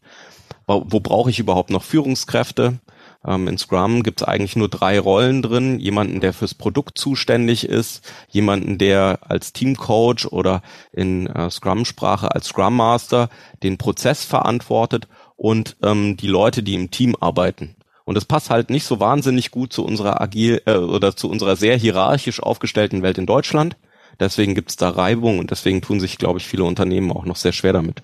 Wo, 0.68 0.84
wo 0.86 1.00
brauche 1.00 1.30
ich 1.30 1.40
überhaupt 1.40 1.70
noch 1.70 1.84
Führungskräfte? 1.84 2.80
Ähm, 3.26 3.48
in 3.48 3.58
Scrum 3.58 4.04
gibt's 4.04 4.22
eigentlich 4.22 4.58
nur 4.58 4.68
drei 4.68 5.00
Rollen 5.00 5.42
drin. 5.42 5.80
Jemanden, 5.80 6.20
der 6.20 6.34
fürs 6.34 6.54
Produkt 6.54 6.98
zuständig 6.98 7.64
ist, 7.64 8.06
jemanden, 8.28 8.78
der 8.78 9.20
als 9.22 9.54
Teamcoach 9.54 10.26
oder 10.30 10.62
in 10.92 11.28
äh, 11.28 11.50
Scrum-Sprache 11.50 12.36
als 12.36 12.48
Scrum 12.48 12.76
Master 12.76 13.30
den 13.64 13.78
Prozess 13.78 14.26
verantwortet 14.26 15.08
und 15.38 15.78
ähm, 15.82 16.18
die 16.18 16.28
Leute, 16.28 16.64
die 16.64 16.74
im 16.74 16.92
Team 16.92 17.16
arbeiten. 17.18 17.78
Und 18.08 18.16
das 18.16 18.24
passt 18.24 18.50
halt 18.50 18.70
nicht 18.70 18.86
so 18.86 19.02
wahnsinnig 19.02 19.52
gut 19.52 19.74
zu 19.74 19.86
unserer 19.86 20.22
agil 20.22 20.62
äh, 20.66 20.78
oder 20.78 21.18
zu 21.18 21.30
unserer 21.30 21.58
sehr 21.58 21.76
hierarchisch 21.76 22.42
aufgestellten 22.42 23.04
Welt 23.04 23.18
in 23.18 23.26
Deutschland. 23.26 23.76
Deswegen 24.18 24.56
gibt 24.56 24.70
es 24.70 24.78
da 24.78 24.88
Reibung 24.88 25.40
und 25.40 25.52
deswegen 25.52 25.82
tun 25.82 26.00
sich, 26.00 26.18
glaube 26.18 26.40
ich, 26.40 26.48
viele 26.48 26.64
Unternehmen 26.64 27.12
auch 27.12 27.26
noch 27.26 27.36
sehr 27.36 27.52
schwer 27.52 27.74
damit. 27.74 28.02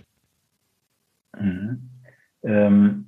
Mhm. 1.39 1.89
Ähm, 2.43 3.05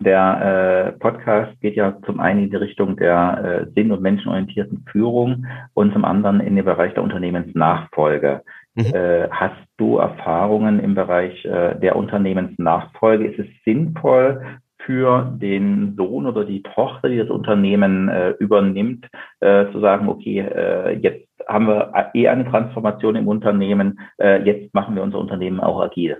der 0.00 0.94
äh, 0.94 0.98
Podcast 0.98 1.60
geht 1.60 1.76
ja 1.76 1.98
zum 2.06 2.18
einen 2.18 2.44
in 2.44 2.50
die 2.50 2.56
Richtung 2.56 2.96
der 2.96 3.66
äh, 3.68 3.72
sinn- 3.74 3.92
und 3.92 4.00
menschenorientierten 4.00 4.86
Führung 4.90 5.44
und 5.74 5.92
zum 5.92 6.06
anderen 6.06 6.40
in 6.40 6.56
den 6.56 6.64
Bereich 6.64 6.94
der 6.94 7.02
Unternehmensnachfolge. 7.02 8.40
Mhm. 8.74 8.86
Äh, 8.86 9.28
hast 9.30 9.60
du 9.76 9.98
Erfahrungen 9.98 10.80
im 10.80 10.94
Bereich 10.94 11.44
äh, 11.44 11.78
der 11.78 11.94
Unternehmensnachfolge? 11.94 13.26
Ist 13.26 13.38
es 13.38 13.64
sinnvoll, 13.66 14.40
für 14.86 15.32
den 15.40 15.94
Sohn 15.96 16.26
oder 16.26 16.44
die 16.44 16.62
Tochter, 16.62 17.08
die 17.08 17.18
das 17.18 17.30
Unternehmen 17.30 18.08
äh, 18.08 18.30
übernimmt, 18.30 19.06
äh, 19.40 19.70
zu 19.72 19.80
sagen, 19.80 20.08
okay, 20.08 20.40
äh, 20.40 20.98
jetzt 20.98 21.28
haben 21.48 21.66
wir 21.66 22.10
eh 22.14 22.28
eine 22.28 22.48
Transformation 22.48 23.16
im 23.16 23.28
Unternehmen, 23.28 24.00
äh, 24.18 24.42
jetzt 24.42 24.74
machen 24.74 24.94
wir 24.94 25.02
unser 25.02 25.18
Unternehmen 25.18 25.60
auch 25.60 25.80
agil. 25.80 26.18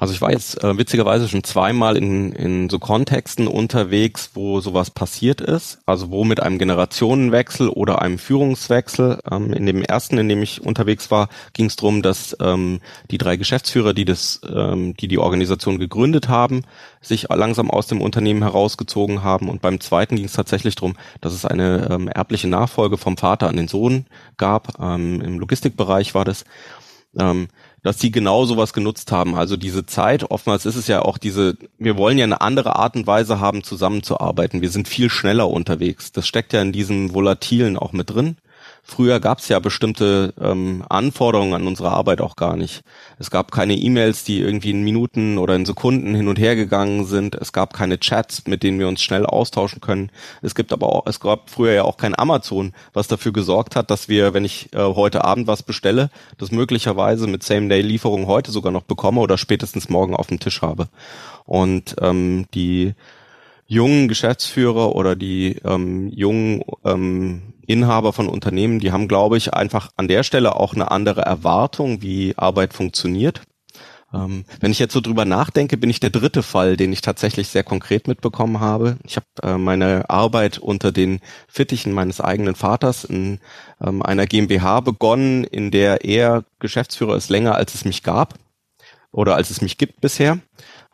Also 0.00 0.14
ich 0.14 0.22
war 0.22 0.32
jetzt 0.32 0.64
äh, 0.64 0.78
witzigerweise 0.78 1.28
schon 1.28 1.44
zweimal 1.44 1.98
in, 1.98 2.32
in 2.32 2.70
so 2.70 2.78
Kontexten 2.78 3.46
unterwegs, 3.46 4.30
wo 4.32 4.60
sowas 4.60 4.90
passiert 4.90 5.42
ist. 5.42 5.78
Also 5.84 6.10
wo 6.10 6.24
mit 6.24 6.40
einem 6.42 6.58
Generationenwechsel 6.58 7.68
oder 7.68 8.00
einem 8.00 8.18
Führungswechsel. 8.18 9.20
Ähm, 9.30 9.52
in 9.52 9.66
dem 9.66 9.82
ersten, 9.82 10.16
in 10.16 10.30
dem 10.30 10.42
ich 10.42 10.62
unterwegs 10.62 11.10
war, 11.10 11.28
ging 11.52 11.66
es 11.66 11.76
darum, 11.76 12.00
dass 12.00 12.34
ähm, 12.40 12.80
die 13.10 13.18
drei 13.18 13.36
Geschäftsführer, 13.36 13.92
die 13.92 14.06
das, 14.06 14.40
ähm, 14.50 14.94
die 14.96 15.06
die 15.06 15.18
Organisation 15.18 15.78
gegründet 15.78 16.30
haben, 16.30 16.62
sich 17.02 17.26
langsam 17.28 17.70
aus 17.70 17.86
dem 17.86 18.00
Unternehmen 18.00 18.42
herausgezogen 18.42 19.22
haben. 19.22 19.50
Und 19.50 19.60
beim 19.60 19.80
zweiten 19.80 20.16
ging 20.16 20.24
es 20.24 20.32
tatsächlich 20.32 20.76
darum, 20.76 20.96
dass 21.20 21.34
es 21.34 21.44
eine 21.44 21.88
ähm, 21.90 22.08
erbliche 22.08 22.48
Nachfolge 22.48 22.96
vom 22.96 23.18
Vater 23.18 23.50
an 23.50 23.56
den 23.56 23.68
Sohn 23.68 24.06
gab. 24.38 24.80
Ähm, 24.80 25.20
Im 25.20 25.38
Logistikbereich 25.38 26.14
war 26.14 26.24
das. 26.24 26.46
Ähm, 27.18 27.48
dass 27.82 27.96
die 27.96 28.10
genau 28.10 28.44
sowas 28.44 28.72
genutzt 28.72 29.12
haben. 29.12 29.34
Also 29.34 29.56
diese 29.56 29.86
Zeit, 29.86 30.30
oftmals 30.30 30.66
ist 30.66 30.76
es 30.76 30.86
ja 30.86 31.02
auch 31.02 31.18
diese, 31.18 31.56
wir 31.78 31.96
wollen 31.96 32.18
ja 32.18 32.24
eine 32.24 32.40
andere 32.40 32.76
Art 32.76 32.96
und 32.96 33.06
Weise 33.06 33.40
haben, 33.40 33.62
zusammenzuarbeiten. 33.62 34.60
Wir 34.60 34.70
sind 34.70 34.88
viel 34.88 35.10
schneller 35.10 35.48
unterwegs. 35.48 36.12
Das 36.12 36.26
steckt 36.26 36.52
ja 36.52 36.60
in 36.60 36.72
diesem 36.72 37.14
Volatilen 37.14 37.76
auch 37.76 37.92
mit 37.92 38.10
drin. 38.10 38.36
Früher 38.82 39.20
gab 39.20 39.38
es 39.38 39.48
ja 39.48 39.58
bestimmte 39.58 40.34
ähm, 40.40 40.84
Anforderungen 40.88 41.54
an 41.54 41.66
unsere 41.66 41.90
Arbeit 41.90 42.20
auch 42.20 42.36
gar 42.36 42.56
nicht. 42.56 42.82
Es 43.18 43.30
gab 43.30 43.52
keine 43.52 43.74
E-Mails, 43.74 44.24
die 44.24 44.40
irgendwie 44.40 44.70
in 44.70 44.82
Minuten 44.82 45.38
oder 45.38 45.54
in 45.54 45.64
Sekunden 45.64 46.14
hin 46.14 46.28
und 46.28 46.38
her 46.38 46.56
gegangen 46.56 47.04
sind. 47.04 47.34
Es 47.34 47.52
gab 47.52 47.72
keine 47.72 48.00
Chats, 48.00 48.46
mit 48.46 48.62
denen 48.62 48.78
wir 48.78 48.88
uns 48.88 49.02
schnell 49.02 49.26
austauschen 49.26 49.80
können. 49.80 50.10
Es 50.42 50.54
gibt 50.54 50.72
aber 50.72 50.88
auch, 50.88 51.06
es 51.06 51.20
gab 51.20 51.50
früher 51.50 51.72
ja 51.72 51.84
auch 51.84 51.98
kein 51.98 52.18
Amazon, 52.18 52.72
was 52.92 53.06
dafür 53.06 53.32
gesorgt 53.32 53.76
hat, 53.76 53.90
dass 53.90 54.08
wir, 54.08 54.34
wenn 54.34 54.44
ich 54.44 54.72
äh, 54.72 54.78
heute 54.78 55.24
Abend 55.24 55.46
was 55.46 55.62
bestelle, 55.62 56.10
das 56.38 56.50
möglicherweise 56.50 57.26
mit 57.26 57.42
Same-Day-Lieferung 57.42 58.26
heute 58.26 58.50
sogar 58.50 58.72
noch 58.72 58.82
bekomme 58.82 59.20
oder 59.20 59.38
spätestens 59.38 59.88
morgen 59.88 60.16
auf 60.16 60.28
dem 60.28 60.40
Tisch 60.40 60.62
habe. 60.62 60.88
Und 61.44 61.96
ähm, 62.00 62.46
die 62.54 62.94
jungen 63.70 64.08
Geschäftsführer 64.08 64.96
oder 64.96 65.14
die 65.14 65.56
ähm, 65.64 66.08
jungen 66.08 66.62
ähm, 66.84 67.54
Inhaber 67.66 68.12
von 68.12 68.28
Unternehmen, 68.28 68.80
die 68.80 68.90
haben, 68.90 69.06
glaube 69.06 69.36
ich, 69.36 69.54
einfach 69.54 69.90
an 69.96 70.08
der 70.08 70.24
Stelle 70.24 70.56
auch 70.56 70.74
eine 70.74 70.90
andere 70.90 71.22
Erwartung, 71.22 72.02
wie 72.02 72.34
Arbeit 72.36 72.74
funktioniert. 72.74 73.42
Ähm, 74.12 74.44
wenn 74.58 74.72
ich 74.72 74.80
jetzt 74.80 74.92
so 74.92 75.00
drüber 75.00 75.24
nachdenke, 75.24 75.76
bin 75.76 75.88
ich 75.88 76.00
der 76.00 76.10
dritte 76.10 76.42
Fall, 76.42 76.76
den 76.76 76.92
ich 76.92 77.00
tatsächlich 77.00 77.46
sehr 77.46 77.62
konkret 77.62 78.08
mitbekommen 78.08 78.58
habe. 78.58 78.96
Ich 79.04 79.14
habe 79.14 79.26
äh, 79.44 79.56
meine 79.56 80.10
Arbeit 80.10 80.58
unter 80.58 80.90
den 80.90 81.20
Fittichen 81.46 81.92
meines 81.92 82.20
eigenen 82.20 82.56
Vaters 82.56 83.04
in 83.04 83.38
ähm, 83.80 84.02
einer 84.02 84.26
GmbH 84.26 84.80
begonnen, 84.80 85.44
in 85.44 85.70
der 85.70 86.04
er 86.04 86.42
Geschäftsführer 86.58 87.14
ist 87.14 87.30
länger, 87.30 87.54
als 87.54 87.76
es 87.76 87.84
mich 87.84 88.02
gab 88.02 88.34
oder 89.12 89.36
als 89.36 89.50
es 89.50 89.60
mich 89.60 89.78
gibt 89.78 90.00
bisher. 90.00 90.40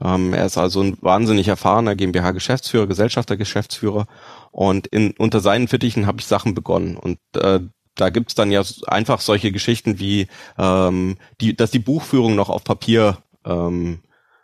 Ähm, 0.02 0.34
er 0.34 0.46
ist 0.46 0.58
also 0.58 0.82
ein 0.82 0.98
wahnsinnig 1.00 1.48
erfahrener 1.48 1.94
GmbH-Geschäftsführer, 1.94 2.86
Gesellschafter-Geschäftsführer 2.86 4.06
und 4.50 4.86
in, 4.86 5.12
unter 5.18 5.40
seinen 5.40 5.68
Fittichen 5.68 6.06
habe 6.06 6.20
ich 6.20 6.26
Sachen 6.26 6.54
begonnen. 6.54 6.96
Und 6.96 7.18
äh, 7.36 7.60
da 7.94 8.10
gibt's 8.10 8.34
dann 8.34 8.50
ja 8.50 8.62
einfach 8.86 9.20
solche 9.20 9.52
Geschichten 9.52 9.98
wie, 9.98 10.28
ähm, 10.58 11.16
die, 11.40 11.56
dass 11.56 11.70
die 11.70 11.78
Buchführung 11.78 12.34
noch 12.34 12.50
auf 12.50 12.62
Papier 12.62 13.18
ähm, 13.44 14.00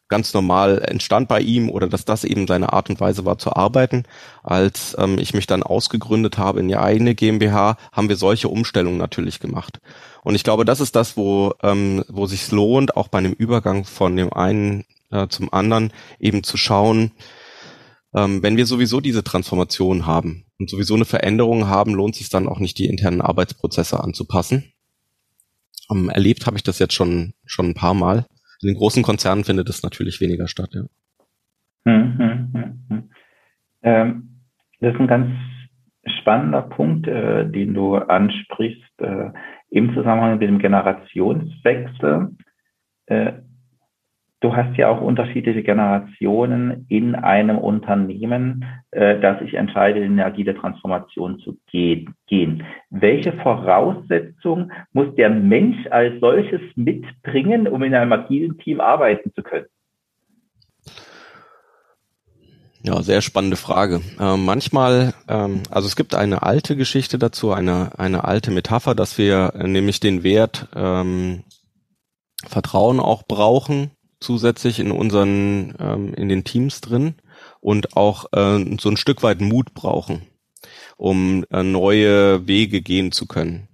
ganz 0.08 0.34
normal 0.34 0.82
entstand 0.86 1.26
bei 1.26 1.40
ihm 1.40 1.70
oder 1.70 1.88
dass 1.88 2.04
das 2.04 2.24
eben 2.24 2.46
seine 2.46 2.74
Art 2.74 2.90
und 2.90 3.00
Weise 3.00 3.24
war 3.24 3.38
zu 3.38 3.56
arbeiten. 3.56 4.04
Als 4.42 4.94
ähm, 4.98 5.18
ich 5.18 5.32
mich 5.32 5.46
dann 5.46 5.62
ausgegründet 5.62 6.36
habe 6.36 6.60
in 6.60 6.68
die 6.68 6.76
eigene 6.76 7.14
GmbH, 7.14 7.78
haben 7.92 8.10
wir 8.10 8.16
solche 8.16 8.48
Umstellungen 8.48 8.98
natürlich 8.98 9.40
gemacht. 9.40 9.80
Und 10.22 10.34
ich 10.34 10.44
glaube, 10.44 10.66
das 10.66 10.80
ist 10.80 10.96
das, 10.96 11.16
wo, 11.16 11.54
ähm, 11.62 12.04
wo 12.08 12.26
sich 12.26 12.50
lohnt, 12.50 12.94
auch 12.94 13.08
bei 13.08 13.18
einem 13.18 13.32
Übergang 13.32 13.84
von 13.84 14.14
dem 14.14 14.32
einen 14.34 14.84
äh, 15.12 15.28
zum 15.28 15.52
anderen 15.52 15.92
eben 16.18 16.42
zu 16.42 16.56
schauen, 16.56 17.12
ähm, 18.14 18.42
wenn 18.42 18.56
wir 18.56 18.66
sowieso 18.66 19.00
diese 19.00 19.24
Transformation 19.24 20.06
haben 20.06 20.44
und 20.58 20.68
sowieso 20.68 20.94
eine 20.94 21.04
Veränderung 21.04 21.68
haben, 21.68 21.94
lohnt 21.94 22.14
sich 22.14 22.28
dann 22.28 22.48
auch 22.48 22.58
nicht, 22.58 22.78
die 22.78 22.86
internen 22.86 23.20
Arbeitsprozesse 23.20 24.02
anzupassen. 24.02 24.72
Ähm, 25.90 26.08
erlebt 26.08 26.46
habe 26.46 26.56
ich 26.56 26.62
das 26.62 26.78
jetzt 26.78 26.94
schon, 26.94 27.34
schon 27.44 27.70
ein 27.70 27.74
paar 27.74 27.94
Mal. 27.94 28.26
In 28.60 28.68
den 28.68 28.76
großen 28.76 29.02
Konzernen 29.02 29.44
findet 29.44 29.68
es 29.68 29.82
natürlich 29.82 30.20
weniger 30.20 30.48
statt, 30.48 30.70
ja. 30.72 30.82
Hm, 31.84 32.18
hm, 32.18 32.52
hm, 32.52 32.84
hm. 32.88 33.10
ähm, 33.82 34.40
das 34.80 34.94
ist 34.94 35.00
ein 35.00 35.08
ganz 35.08 35.30
spannender 36.20 36.62
Punkt, 36.62 37.08
äh, 37.08 37.48
den 37.50 37.74
du 37.74 37.96
ansprichst, 37.96 39.00
äh, 39.00 39.30
im 39.70 39.94
Zusammenhang 39.94 40.38
mit 40.38 40.42
dem 40.42 40.58
Generationswechsel. 40.58 42.36
Äh, 43.06 43.32
Du 44.42 44.56
hast 44.56 44.76
ja 44.76 44.88
auch 44.88 45.00
unterschiedliche 45.00 45.62
Generationen 45.62 46.84
in 46.88 47.14
einem 47.14 47.58
Unternehmen, 47.58 48.64
äh, 48.90 49.20
das 49.20 49.38
sich 49.38 49.54
entscheidet, 49.54 50.02
in 50.02 50.12
eine 50.12 50.24
agile 50.24 50.56
Transformation 50.56 51.38
zu 51.38 51.56
gehen. 51.70 52.64
Welche 52.90 53.34
Voraussetzungen 53.34 54.72
muss 54.92 55.14
der 55.14 55.30
Mensch 55.30 55.86
als 55.90 56.18
solches 56.18 56.60
mitbringen, 56.74 57.68
um 57.68 57.84
in 57.84 57.94
einem 57.94 58.12
agilen 58.12 58.58
Team 58.58 58.80
arbeiten 58.80 59.32
zu 59.32 59.44
können? 59.44 59.66
Ja, 62.82 63.00
sehr 63.00 63.22
spannende 63.22 63.56
Frage. 63.56 64.00
Äh, 64.18 64.36
manchmal, 64.36 65.14
ähm, 65.28 65.62
also 65.70 65.86
es 65.86 65.94
gibt 65.94 66.16
eine 66.16 66.42
alte 66.42 66.74
Geschichte 66.74 67.16
dazu, 67.16 67.52
eine, 67.52 67.96
eine 67.96 68.24
alte 68.24 68.50
Metapher, 68.50 68.96
dass 68.96 69.18
wir 69.18 69.52
äh, 69.54 69.68
nämlich 69.68 70.00
den 70.00 70.24
Wert 70.24 70.66
ähm, 70.74 71.44
Vertrauen 72.48 72.98
auch 72.98 73.22
brauchen 73.22 73.92
zusätzlich 74.22 74.80
in 74.80 74.90
unseren, 74.90 75.74
ähm, 75.78 76.14
in 76.14 76.28
den 76.28 76.44
Teams 76.44 76.80
drin 76.80 77.14
und 77.60 77.96
auch 77.96 78.26
äh, 78.32 78.64
so 78.80 78.88
ein 78.88 78.96
Stück 78.96 79.22
weit 79.22 79.40
Mut 79.40 79.74
brauchen, 79.74 80.22
um 80.96 81.44
äh, 81.50 81.62
neue 81.62 82.46
Wege 82.46 82.80
gehen 82.80 83.12
zu 83.12 83.26
können. 83.26 83.68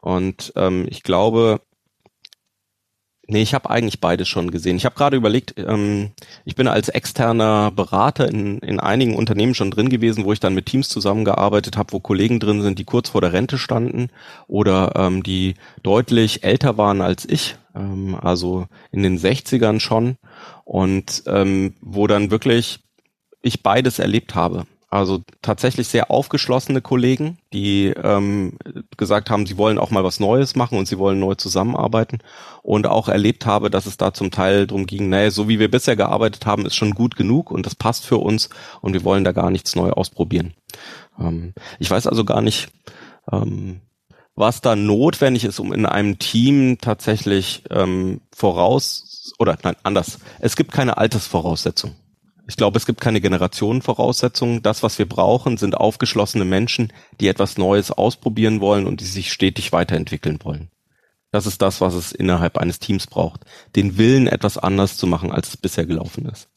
Und 0.00 0.52
ähm, 0.56 0.86
ich 0.90 1.02
glaube, 1.02 1.60
Nee, 3.26 3.42
ich 3.42 3.54
habe 3.54 3.70
eigentlich 3.70 4.00
beides 4.00 4.28
schon 4.28 4.50
gesehen. 4.50 4.76
Ich 4.76 4.84
habe 4.84 4.96
gerade 4.96 5.16
überlegt, 5.16 5.54
ähm, 5.56 6.10
ich 6.44 6.56
bin 6.56 6.68
als 6.68 6.90
externer 6.90 7.70
Berater 7.70 8.28
in, 8.28 8.58
in 8.58 8.80
einigen 8.80 9.16
Unternehmen 9.16 9.54
schon 9.54 9.70
drin 9.70 9.88
gewesen, 9.88 10.24
wo 10.24 10.32
ich 10.32 10.40
dann 10.40 10.54
mit 10.54 10.66
Teams 10.66 10.90
zusammengearbeitet 10.90 11.78
habe, 11.78 11.92
wo 11.92 12.00
Kollegen 12.00 12.38
drin 12.38 12.60
sind, 12.60 12.78
die 12.78 12.84
kurz 12.84 13.08
vor 13.08 13.22
der 13.22 13.32
Rente 13.32 13.56
standen 13.56 14.08
oder 14.46 14.92
ähm, 14.96 15.22
die 15.22 15.54
deutlich 15.82 16.44
älter 16.44 16.76
waren 16.76 17.00
als 17.00 17.24
ich, 17.24 17.56
ähm, 17.74 18.14
also 18.20 18.66
in 18.92 19.02
den 19.02 19.18
60ern 19.18 19.80
schon 19.80 20.16
und 20.64 21.22
ähm, 21.26 21.74
wo 21.80 22.06
dann 22.06 22.30
wirklich 22.30 22.80
ich 23.40 23.62
beides 23.62 23.98
erlebt 23.98 24.34
habe. 24.34 24.66
Also 24.94 25.24
tatsächlich 25.42 25.88
sehr 25.88 26.12
aufgeschlossene 26.12 26.80
Kollegen, 26.80 27.38
die 27.52 27.86
ähm, 27.88 28.58
gesagt 28.96 29.28
haben, 29.28 29.44
sie 29.44 29.58
wollen 29.58 29.76
auch 29.76 29.90
mal 29.90 30.04
was 30.04 30.20
Neues 30.20 30.54
machen 30.54 30.78
und 30.78 30.86
sie 30.86 30.98
wollen 30.98 31.18
neu 31.18 31.34
zusammenarbeiten. 31.34 32.18
Und 32.62 32.86
auch 32.86 33.08
erlebt 33.08 33.44
habe, 33.44 33.70
dass 33.70 33.86
es 33.86 33.96
da 33.96 34.14
zum 34.14 34.30
Teil 34.30 34.68
drum 34.68 34.86
ging, 34.86 35.08
naja, 35.08 35.32
so 35.32 35.48
wie 35.48 35.58
wir 35.58 35.68
bisher 35.68 35.96
gearbeitet 35.96 36.46
haben, 36.46 36.64
ist 36.64 36.76
schon 36.76 36.92
gut 36.92 37.16
genug 37.16 37.50
und 37.50 37.66
das 37.66 37.74
passt 37.74 38.06
für 38.06 38.18
uns 38.18 38.50
und 38.82 38.92
wir 38.92 39.02
wollen 39.02 39.24
da 39.24 39.32
gar 39.32 39.50
nichts 39.50 39.74
neu 39.74 39.90
ausprobieren. 39.90 40.54
Ähm, 41.18 41.54
ich 41.80 41.90
weiß 41.90 42.06
also 42.06 42.24
gar 42.24 42.40
nicht, 42.40 42.68
ähm, 43.32 43.80
was 44.36 44.60
da 44.60 44.76
notwendig 44.76 45.42
ist, 45.44 45.58
um 45.58 45.72
in 45.72 45.86
einem 45.86 46.20
Team 46.20 46.78
tatsächlich 46.80 47.64
ähm, 47.68 48.20
voraus 48.30 49.32
oder 49.40 49.58
nein, 49.64 49.74
anders. 49.82 50.20
Es 50.38 50.54
gibt 50.54 50.70
keine 50.70 50.98
Altersvoraussetzung. 50.98 51.96
Ich 52.46 52.56
glaube, 52.56 52.76
es 52.76 52.86
gibt 52.86 53.00
keine 53.00 53.20
Generationenvoraussetzungen. 53.20 54.62
Das, 54.62 54.82
was 54.82 54.98
wir 54.98 55.08
brauchen, 55.08 55.56
sind 55.56 55.76
aufgeschlossene 55.76 56.44
Menschen, 56.44 56.92
die 57.20 57.28
etwas 57.28 57.56
Neues 57.56 57.90
ausprobieren 57.90 58.60
wollen 58.60 58.86
und 58.86 59.00
die 59.00 59.06
sich 59.06 59.32
stetig 59.32 59.72
weiterentwickeln 59.72 60.38
wollen. 60.42 60.68
Das 61.32 61.46
ist 61.46 61.62
das, 61.62 61.80
was 61.80 61.94
es 61.94 62.12
innerhalb 62.12 62.58
eines 62.58 62.78
Teams 62.78 63.06
braucht. 63.06 63.40
Den 63.74 63.98
Willen, 63.98 64.26
etwas 64.26 64.58
anders 64.58 64.96
zu 64.96 65.06
machen, 65.06 65.32
als 65.32 65.48
es 65.48 65.56
bisher 65.56 65.86
gelaufen 65.86 66.26
ist. 66.26 66.48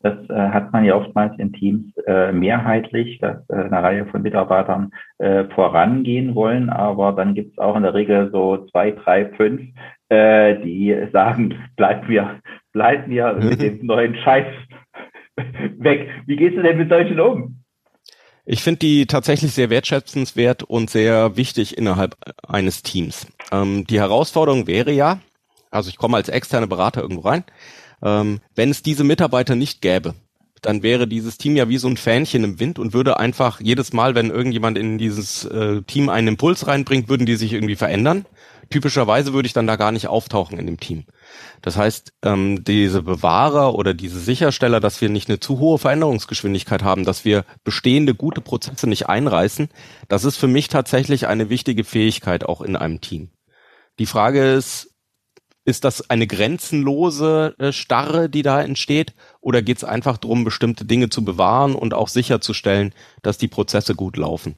Das 0.00 0.16
äh, 0.30 0.34
hat 0.34 0.72
man 0.72 0.84
ja 0.84 0.94
oftmals 0.94 1.38
in 1.38 1.52
Teams 1.52 1.96
äh, 2.06 2.32
mehrheitlich, 2.32 3.18
dass 3.18 3.38
äh, 3.48 3.54
eine 3.54 3.82
Reihe 3.82 4.06
von 4.06 4.22
Mitarbeitern 4.22 4.92
äh, 5.18 5.44
vorangehen 5.54 6.36
wollen, 6.36 6.70
aber 6.70 7.12
dann 7.12 7.34
gibt 7.34 7.52
es 7.52 7.58
auch 7.58 7.76
in 7.76 7.82
der 7.82 7.94
Regel 7.94 8.30
so 8.30 8.66
zwei, 8.70 8.92
drei, 8.92 9.26
fünf, 9.30 9.60
äh, 10.08 10.60
die 10.62 10.96
sagen, 11.12 11.54
bleib 11.76 12.08
mir, 12.08 12.40
bleib 12.72 13.08
mir 13.08 13.32
mit 13.40 13.60
dem 13.60 13.84
neuen 13.84 14.16
Scheiß 14.16 14.46
weg. 15.78 16.08
Wie 16.26 16.36
gehst 16.36 16.56
du 16.56 16.62
denn 16.62 16.78
mit 16.78 16.88
solchen 16.88 17.20
um? 17.20 17.64
Ich 18.50 18.62
finde 18.62 18.78
die 18.78 19.06
tatsächlich 19.06 19.52
sehr 19.52 19.68
wertschätzenswert 19.68 20.62
und 20.62 20.88
sehr 20.88 21.36
wichtig 21.36 21.76
innerhalb 21.76 22.16
eines 22.46 22.82
Teams. 22.82 23.26
Ähm, 23.52 23.86
die 23.86 24.00
Herausforderung 24.00 24.66
wäre 24.66 24.90
ja, 24.90 25.20
also 25.70 25.90
ich 25.90 25.98
komme 25.98 26.16
als 26.16 26.30
externe 26.30 26.66
Berater 26.66 27.02
irgendwo 27.02 27.28
rein, 27.28 27.44
ähm, 28.02 28.40
wenn 28.54 28.70
es 28.70 28.82
diese 28.82 29.04
Mitarbeiter 29.04 29.54
nicht 29.54 29.82
gäbe, 29.82 30.14
dann 30.62 30.82
wäre 30.82 31.06
dieses 31.06 31.38
Team 31.38 31.56
ja 31.56 31.68
wie 31.68 31.78
so 31.78 31.88
ein 31.88 31.96
Fähnchen 31.96 32.44
im 32.44 32.60
Wind 32.60 32.78
und 32.78 32.92
würde 32.92 33.18
einfach 33.18 33.60
jedes 33.60 33.92
Mal, 33.92 34.14
wenn 34.14 34.30
irgendjemand 34.30 34.78
in 34.78 34.98
dieses 34.98 35.44
äh, 35.44 35.82
Team 35.82 36.08
einen 36.08 36.28
Impuls 36.28 36.66
reinbringt, 36.66 37.08
würden 37.08 37.26
die 37.26 37.36
sich 37.36 37.52
irgendwie 37.52 37.76
verändern. 37.76 38.26
Typischerweise 38.70 39.32
würde 39.32 39.46
ich 39.46 39.54
dann 39.54 39.66
da 39.66 39.76
gar 39.76 39.92
nicht 39.92 40.08
auftauchen 40.08 40.58
in 40.58 40.66
dem 40.66 40.78
Team. 40.78 41.04
Das 41.62 41.76
heißt, 41.76 42.12
ähm, 42.22 42.64
diese 42.64 43.02
Bewahrer 43.02 43.74
oder 43.74 43.94
diese 43.94 44.20
Sichersteller, 44.20 44.78
dass 44.78 45.00
wir 45.00 45.08
nicht 45.08 45.28
eine 45.28 45.40
zu 45.40 45.58
hohe 45.58 45.78
Veränderungsgeschwindigkeit 45.78 46.82
haben, 46.82 47.04
dass 47.04 47.24
wir 47.24 47.44
bestehende 47.64 48.14
gute 48.14 48.42
Prozesse 48.42 48.86
nicht 48.86 49.08
einreißen, 49.08 49.68
das 50.08 50.24
ist 50.24 50.36
für 50.36 50.48
mich 50.48 50.68
tatsächlich 50.68 51.26
eine 51.26 51.48
wichtige 51.48 51.84
Fähigkeit 51.84 52.44
auch 52.44 52.60
in 52.60 52.76
einem 52.76 53.00
Team. 53.00 53.30
Die 53.98 54.06
Frage 54.06 54.52
ist, 54.52 54.87
ist 55.68 55.84
das 55.84 56.08
eine 56.08 56.26
grenzenlose 56.26 57.54
äh, 57.58 57.72
Starre, 57.72 58.30
die 58.30 58.40
da 58.40 58.62
entsteht? 58.62 59.12
Oder 59.42 59.60
geht 59.60 59.76
es 59.76 59.84
einfach 59.84 60.16
darum, 60.16 60.42
bestimmte 60.42 60.86
Dinge 60.86 61.10
zu 61.10 61.22
bewahren 61.22 61.74
und 61.74 61.92
auch 61.92 62.08
sicherzustellen, 62.08 62.94
dass 63.22 63.36
die 63.36 63.48
Prozesse 63.48 63.94
gut 63.94 64.16
laufen? 64.16 64.56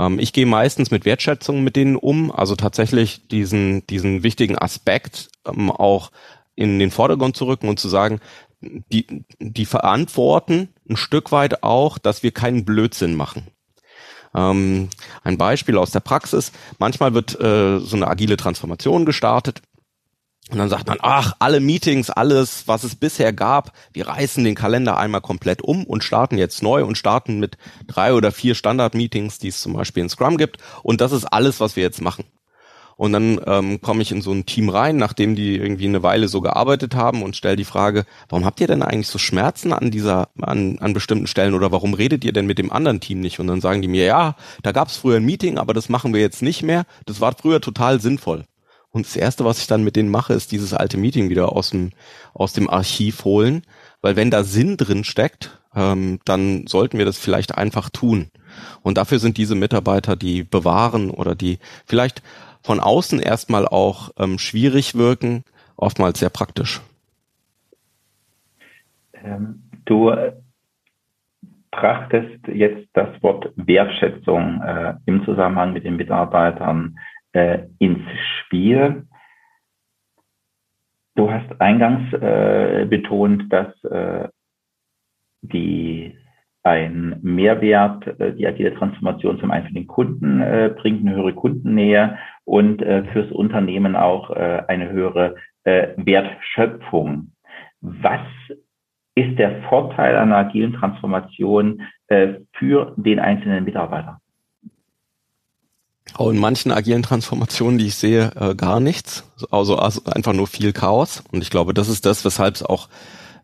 Ähm, 0.00 0.18
ich 0.18 0.32
gehe 0.32 0.44
meistens 0.44 0.90
mit 0.90 1.04
Wertschätzung 1.04 1.62
mit 1.62 1.76
denen 1.76 1.94
um, 1.94 2.32
also 2.32 2.56
tatsächlich 2.56 3.28
diesen, 3.28 3.86
diesen 3.86 4.24
wichtigen 4.24 4.58
Aspekt 4.58 5.30
ähm, 5.46 5.70
auch 5.70 6.10
in 6.56 6.80
den 6.80 6.90
Vordergrund 6.90 7.36
zu 7.36 7.46
rücken 7.46 7.68
und 7.68 7.78
zu 7.78 7.88
sagen, 7.88 8.18
die, 8.60 9.24
die 9.38 9.64
verantworten 9.64 10.70
ein 10.90 10.96
Stück 10.96 11.30
weit 11.30 11.62
auch, 11.62 11.98
dass 11.98 12.24
wir 12.24 12.32
keinen 12.32 12.64
Blödsinn 12.64 13.14
machen. 13.14 13.46
Ähm, 14.34 14.88
ein 15.22 15.38
Beispiel 15.38 15.78
aus 15.78 15.92
der 15.92 16.00
Praxis. 16.00 16.50
Manchmal 16.80 17.14
wird 17.14 17.40
äh, 17.40 17.78
so 17.78 17.94
eine 17.94 18.08
agile 18.08 18.36
Transformation 18.36 19.04
gestartet 19.04 19.62
und 20.52 20.58
dann 20.58 20.68
sagt 20.68 20.86
man, 20.86 20.98
ach, 21.00 21.32
alle 21.38 21.60
Meetings, 21.60 22.10
alles, 22.10 22.68
was 22.68 22.84
es 22.84 22.94
bisher 22.94 23.32
gab, 23.32 23.72
wir 23.94 24.06
reißen 24.06 24.44
den 24.44 24.54
Kalender 24.54 24.98
einmal 24.98 25.22
komplett 25.22 25.62
um 25.62 25.84
und 25.84 26.04
starten 26.04 26.36
jetzt 26.36 26.62
neu 26.62 26.84
und 26.84 26.98
starten 26.98 27.40
mit 27.40 27.56
drei 27.86 28.12
oder 28.12 28.32
vier 28.32 28.54
Standard-Meetings, 28.54 29.38
die 29.38 29.48
es 29.48 29.62
zum 29.62 29.72
Beispiel 29.72 30.02
in 30.02 30.10
Scrum 30.10 30.36
gibt. 30.36 30.58
Und 30.82 31.00
das 31.00 31.12
ist 31.12 31.24
alles, 31.24 31.58
was 31.58 31.74
wir 31.74 31.82
jetzt 31.82 32.02
machen. 32.02 32.24
Und 32.98 33.14
dann 33.14 33.40
ähm, 33.46 33.80
komme 33.80 34.02
ich 34.02 34.12
in 34.12 34.20
so 34.20 34.30
ein 34.30 34.44
Team 34.44 34.68
rein, 34.68 34.98
nachdem 34.98 35.36
die 35.36 35.56
irgendwie 35.56 35.86
eine 35.86 36.02
Weile 36.02 36.28
so 36.28 36.42
gearbeitet 36.42 36.94
haben 36.94 37.22
und 37.22 37.34
stelle 37.34 37.56
die 37.56 37.64
Frage, 37.64 38.04
warum 38.28 38.44
habt 38.44 38.60
ihr 38.60 38.66
denn 38.66 38.82
eigentlich 38.82 39.08
so 39.08 39.18
Schmerzen 39.18 39.72
an 39.72 39.90
dieser, 39.90 40.28
an, 40.38 40.76
an 40.80 40.92
bestimmten 40.92 41.26
Stellen 41.26 41.54
oder 41.54 41.72
warum 41.72 41.94
redet 41.94 42.26
ihr 42.26 42.34
denn 42.34 42.44
mit 42.44 42.58
dem 42.58 42.70
anderen 42.70 43.00
Team 43.00 43.20
nicht? 43.20 43.40
Und 43.40 43.46
dann 43.46 43.62
sagen 43.62 43.80
die 43.80 43.88
mir, 43.88 44.04
ja, 44.04 44.36
da 44.62 44.72
gab 44.72 44.88
es 44.88 44.98
früher 44.98 45.16
ein 45.16 45.24
Meeting, 45.24 45.56
aber 45.56 45.72
das 45.72 45.88
machen 45.88 46.12
wir 46.12 46.20
jetzt 46.20 46.42
nicht 46.42 46.62
mehr. 46.62 46.84
Das 47.06 47.22
war 47.22 47.34
früher 47.34 47.62
total 47.62 48.02
sinnvoll. 48.02 48.44
Und 48.92 49.06
das 49.06 49.16
erste, 49.16 49.44
was 49.44 49.58
ich 49.58 49.66
dann 49.66 49.84
mit 49.84 49.96
denen 49.96 50.10
mache, 50.10 50.34
ist 50.34 50.52
dieses 50.52 50.74
alte 50.74 50.98
Meeting 50.98 51.30
wieder 51.30 51.52
aus 51.52 51.70
dem, 51.70 51.90
aus 52.34 52.52
dem 52.52 52.68
Archiv 52.68 53.24
holen. 53.24 53.62
Weil 54.02 54.16
wenn 54.16 54.30
da 54.30 54.44
Sinn 54.44 54.76
drin 54.76 55.02
steckt, 55.04 55.58
ähm, 55.74 56.20
dann 56.26 56.66
sollten 56.66 56.98
wir 56.98 57.06
das 57.06 57.18
vielleicht 57.18 57.56
einfach 57.56 57.88
tun. 57.88 58.30
Und 58.82 58.98
dafür 58.98 59.18
sind 59.18 59.38
diese 59.38 59.54
Mitarbeiter, 59.54 60.14
die 60.14 60.44
bewahren 60.44 61.10
oder 61.10 61.34
die 61.34 61.58
vielleicht 61.86 62.22
von 62.62 62.80
außen 62.80 63.18
erstmal 63.18 63.66
auch 63.66 64.10
ähm, 64.18 64.38
schwierig 64.38 64.94
wirken, 64.94 65.44
oftmals 65.76 66.20
sehr 66.20 66.30
praktisch. 66.30 66.82
Ähm, 69.14 69.62
du 69.86 70.12
brachtest 71.70 72.46
jetzt 72.48 72.88
das 72.92 73.08
Wort 73.22 73.50
Wertschätzung 73.56 74.60
äh, 74.60 74.94
im 75.06 75.24
Zusammenhang 75.24 75.72
mit 75.72 75.84
den 75.84 75.96
Mitarbeitern 75.96 76.98
äh, 77.32 77.60
ins 77.78 78.02
Spiel. 78.52 79.06
Du 81.14 81.30
hast 81.30 81.58
eingangs 81.58 82.12
äh, 82.12 82.84
betont, 82.86 83.50
dass 83.50 83.82
äh, 83.84 84.28
die 85.40 86.18
ein 86.62 87.18
Mehrwert, 87.22 88.06
äh, 88.20 88.34
die 88.34 88.46
agile 88.46 88.74
Transformation 88.74 89.40
zum 89.40 89.50
einen 89.50 89.68
für 89.68 89.72
den 89.72 89.86
Kunden 89.86 90.42
äh, 90.42 90.70
bringt, 90.76 91.00
eine 91.00 91.16
höhere 91.16 91.32
Kundennähe 91.32 92.18
und 92.44 92.82
äh, 92.82 93.04
fürs 93.12 93.32
Unternehmen 93.32 93.96
auch 93.96 94.30
eine 94.30 94.90
höhere 94.90 95.36
Wertschöpfung. 95.64 97.30
Was 97.80 98.20
ist 99.14 99.38
der 99.38 99.62
Vorteil 99.68 100.16
einer 100.16 100.38
agilen 100.38 100.72
Transformation 100.72 101.82
für 102.08 102.94
den 102.96 103.20
einzelnen 103.20 103.62
Mitarbeiter? 103.62 104.21
Auch 106.14 106.30
in 106.30 106.38
manchen 106.38 106.72
agilen 106.72 107.02
Transformationen, 107.02 107.78
die 107.78 107.86
ich 107.86 107.94
sehe, 107.94 108.32
äh, 108.36 108.54
gar 108.54 108.80
nichts. 108.80 109.24
Also, 109.50 109.76
also, 109.76 110.04
einfach 110.04 110.32
nur 110.32 110.46
viel 110.46 110.72
Chaos. 110.72 111.22
Und 111.32 111.42
ich 111.42 111.50
glaube, 111.50 111.74
das 111.74 111.88
ist 111.88 112.06
das, 112.06 112.24
weshalb 112.24 112.56
es 112.56 112.62
auch 112.62 112.88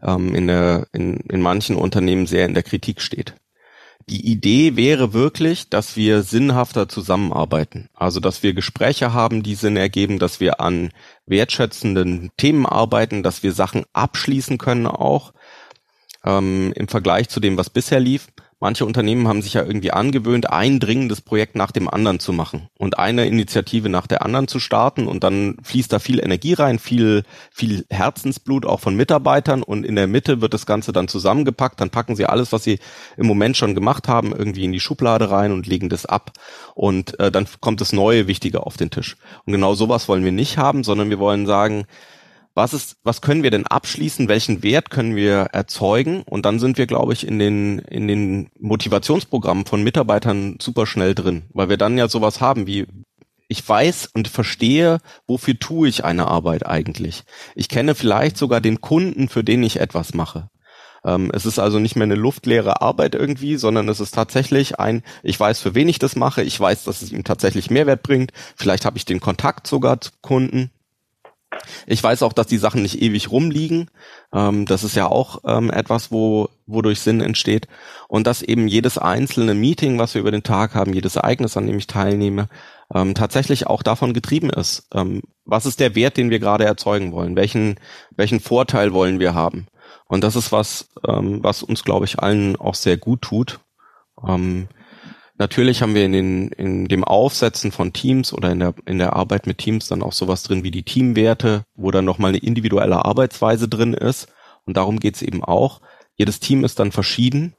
ähm, 0.02 0.34
in, 0.34 0.46
der, 0.46 0.86
in, 0.92 1.16
in 1.16 1.40
manchen 1.40 1.76
Unternehmen 1.76 2.26
sehr 2.26 2.46
in 2.46 2.54
der 2.54 2.62
Kritik 2.62 3.00
steht. 3.00 3.34
Die 4.08 4.26
Idee 4.26 4.76
wäre 4.76 5.12
wirklich, 5.12 5.68
dass 5.68 5.96
wir 5.96 6.22
sinnhafter 6.22 6.88
zusammenarbeiten. 6.88 7.88
Also, 7.94 8.20
dass 8.20 8.42
wir 8.42 8.54
Gespräche 8.54 9.12
haben, 9.12 9.42
die 9.42 9.54
Sinn 9.54 9.76
ergeben, 9.76 10.18
dass 10.18 10.40
wir 10.40 10.60
an 10.60 10.90
wertschätzenden 11.26 12.30
Themen 12.36 12.64
arbeiten, 12.64 13.22
dass 13.22 13.42
wir 13.42 13.52
Sachen 13.52 13.84
abschließen 13.92 14.56
können 14.56 14.86
auch 14.86 15.32
ähm, 16.24 16.72
im 16.74 16.88
Vergleich 16.88 17.28
zu 17.28 17.40
dem, 17.40 17.56
was 17.56 17.70
bisher 17.70 18.00
lief 18.00 18.28
manche 18.60 18.84
Unternehmen 18.84 19.28
haben 19.28 19.42
sich 19.42 19.54
ja 19.54 19.64
irgendwie 19.64 19.92
angewöhnt, 19.92 20.50
ein 20.50 20.80
dringendes 20.80 21.20
Projekt 21.20 21.54
nach 21.54 21.70
dem 21.70 21.88
anderen 21.88 22.18
zu 22.18 22.32
machen 22.32 22.68
und 22.76 22.98
eine 22.98 23.26
Initiative 23.26 23.88
nach 23.88 24.06
der 24.06 24.22
anderen 24.22 24.48
zu 24.48 24.58
starten 24.58 25.06
und 25.06 25.22
dann 25.24 25.56
fließt 25.62 25.92
da 25.92 25.98
viel 25.98 26.20
Energie 26.20 26.54
rein, 26.54 26.78
viel, 26.78 27.22
viel 27.52 27.84
Herzensblut 27.90 28.66
auch 28.66 28.80
von 28.80 28.96
Mitarbeitern 28.96 29.62
und 29.62 29.84
in 29.84 29.94
der 29.94 30.06
Mitte 30.06 30.40
wird 30.40 30.54
das 30.54 30.66
Ganze 30.66 30.92
dann 30.92 31.08
zusammengepackt, 31.08 31.80
dann 31.80 31.90
packen 31.90 32.16
sie 32.16 32.26
alles, 32.26 32.52
was 32.52 32.64
sie 32.64 32.78
im 33.16 33.26
Moment 33.26 33.56
schon 33.56 33.74
gemacht 33.74 34.08
haben, 34.08 34.34
irgendwie 34.34 34.64
in 34.64 34.72
die 34.72 34.80
Schublade 34.80 35.30
rein 35.30 35.52
und 35.52 35.66
legen 35.66 35.88
das 35.88 36.06
ab 36.06 36.32
und 36.74 37.18
äh, 37.20 37.30
dann 37.30 37.46
kommt 37.60 37.80
das 37.80 37.92
neue 37.92 38.26
Wichtige 38.26 38.66
auf 38.66 38.76
den 38.76 38.90
Tisch. 38.90 39.16
Und 39.44 39.52
genau 39.52 39.74
sowas 39.74 40.08
wollen 40.08 40.24
wir 40.24 40.32
nicht 40.32 40.58
haben, 40.58 40.84
sondern 40.84 41.10
wir 41.10 41.18
wollen 41.18 41.46
sagen, 41.46 41.86
was 42.58 42.74
ist, 42.74 42.96
was 43.04 43.22
können 43.22 43.42
wir 43.42 43.50
denn 43.50 43.66
abschließen, 43.66 44.28
welchen 44.28 44.62
Wert 44.62 44.90
können 44.90 45.16
wir 45.16 45.48
erzeugen? 45.52 46.22
Und 46.22 46.44
dann 46.44 46.58
sind 46.58 46.76
wir, 46.76 46.86
glaube 46.86 47.12
ich, 47.12 47.26
in 47.26 47.38
den, 47.38 47.78
in 47.78 48.08
den 48.08 48.50
Motivationsprogrammen 48.58 49.64
von 49.64 49.82
Mitarbeitern 49.82 50.58
super 50.60 50.86
schnell 50.86 51.14
drin, 51.14 51.44
weil 51.54 51.68
wir 51.68 51.76
dann 51.76 51.96
ja 51.96 52.08
sowas 52.08 52.40
haben 52.40 52.66
wie, 52.66 52.86
ich 53.48 53.66
weiß 53.66 54.10
und 54.12 54.28
verstehe, 54.28 54.98
wofür 55.26 55.58
tue 55.58 55.88
ich 55.88 56.04
eine 56.04 56.26
Arbeit 56.26 56.66
eigentlich. 56.66 57.24
Ich 57.54 57.68
kenne 57.68 57.94
vielleicht 57.94 58.36
sogar 58.36 58.60
den 58.60 58.80
Kunden, 58.80 59.28
für 59.28 59.42
den 59.42 59.62
ich 59.62 59.80
etwas 59.80 60.12
mache. 60.12 60.50
Ähm, 61.04 61.30
es 61.32 61.46
ist 61.46 61.58
also 61.58 61.78
nicht 61.78 61.96
mehr 61.96 62.04
eine 62.04 62.14
luftleere 62.14 62.82
Arbeit 62.82 63.14
irgendwie, 63.14 63.56
sondern 63.56 63.88
es 63.88 64.00
ist 64.00 64.14
tatsächlich 64.14 64.78
ein, 64.78 65.02
ich 65.22 65.38
weiß, 65.38 65.60
für 65.60 65.74
wen 65.74 65.88
ich 65.88 65.98
das 65.98 66.16
mache, 66.16 66.42
ich 66.42 66.58
weiß, 66.58 66.84
dass 66.84 67.02
es 67.02 67.12
ihm 67.12 67.24
tatsächlich 67.24 67.70
Mehrwert 67.70 68.02
bringt, 68.02 68.32
vielleicht 68.56 68.84
habe 68.84 68.98
ich 68.98 69.04
den 69.04 69.20
Kontakt 69.20 69.66
sogar 69.66 70.00
zu 70.00 70.10
Kunden. 70.20 70.70
Ich 71.86 72.02
weiß 72.02 72.22
auch, 72.22 72.32
dass 72.32 72.46
die 72.46 72.58
Sachen 72.58 72.82
nicht 72.82 73.00
ewig 73.00 73.30
rumliegen. 73.30 73.90
Ähm, 74.32 74.66
das 74.66 74.84
ist 74.84 74.94
ja 74.94 75.06
auch 75.06 75.40
ähm, 75.46 75.70
etwas, 75.70 76.12
wo, 76.12 76.48
wodurch 76.66 77.00
Sinn 77.00 77.20
entsteht. 77.20 77.68
Und 78.08 78.26
dass 78.26 78.42
eben 78.42 78.68
jedes 78.68 78.98
einzelne 78.98 79.54
Meeting, 79.54 79.98
was 79.98 80.14
wir 80.14 80.20
über 80.20 80.30
den 80.30 80.42
Tag 80.42 80.74
haben, 80.74 80.92
jedes 80.92 81.16
Ereignis, 81.16 81.56
an 81.56 81.66
dem 81.66 81.78
ich 81.78 81.86
teilnehme, 81.86 82.48
ähm, 82.94 83.14
tatsächlich 83.14 83.66
auch 83.66 83.82
davon 83.82 84.12
getrieben 84.12 84.50
ist. 84.50 84.88
Ähm, 84.92 85.22
was 85.44 85.66
ist 85.66 85.80
der 85.80 85.94
Wert, 85.94 86.16
den 86.16 86.30
wir 86.30 86.38
gerade 86.38 86.64
erzeugen 86.64 87.12
wollen? 87.12 87.36
Welchen, 87.36 87.76
welchen 88.10 88.40
Vorteil 88.40 88.92
wollen 88.92 89.18
wir 89.18 89.34
haben? 89.34 89.66
Und 90.06 90.24
das 90.24 90.36
ist 90.36 90.52
was, 90.52 90.90
ähm, 91.06 91.42
was 91.42 91.62
uns, 91.62 91.84
glaube 91.84 92.04
ich, 92.04 92.18
allen 92.18 92.56
auch 92.56 92.74
sehr 92.74 92.96
gut 92.96 93.22
tut. 93.22 93.60
Ähm, 94.26 94.68
natürlich 95.38 95.82
haben 95.82 95.94
wir 95.94 96.04
in, 96.04 96.12
den, 96.12 96.48
in 96.48 96.88
dem 96.88 97.04
Aufsetzen 97.04 97.72
von 97.72 97.92
Teams 97.92 98.32
oder 98.32 98.50
in 98.50 98.58
der, 98.58 98.74
in 98.86 98.98
der 98.98 99.14
Arbeit 99.14 99.46
mit 99.46 99.58
Teams 99.58 99.88
dann 99.88 100.02
auch 100.02 100.12
sowas 100.12 100.42
drin 100.42 100.64
wie 100.64 100.70
die 100.70 100.82
Teamwerte, 100.82 101.64
wo 101.74 101.90
dann 101.90 102.04
nochmal 102.04 102.30
eine 102.30 102.38
individuelle 102.38 103.04
Arbeitsweise 103.04 103.68
drin 103.68 103.94
ist. 103.94 104.28
Und 104.64 104.76
darum 104.76 105.00
geht's 105.00 105.22
eben 105.22 105.42
auch. 105.42 105.80
Jedes 106.16 106.40
Team 106.40 106.64
ist 106.64 106.78
dann 106.78 106.92
verschieden. 106.92 107.54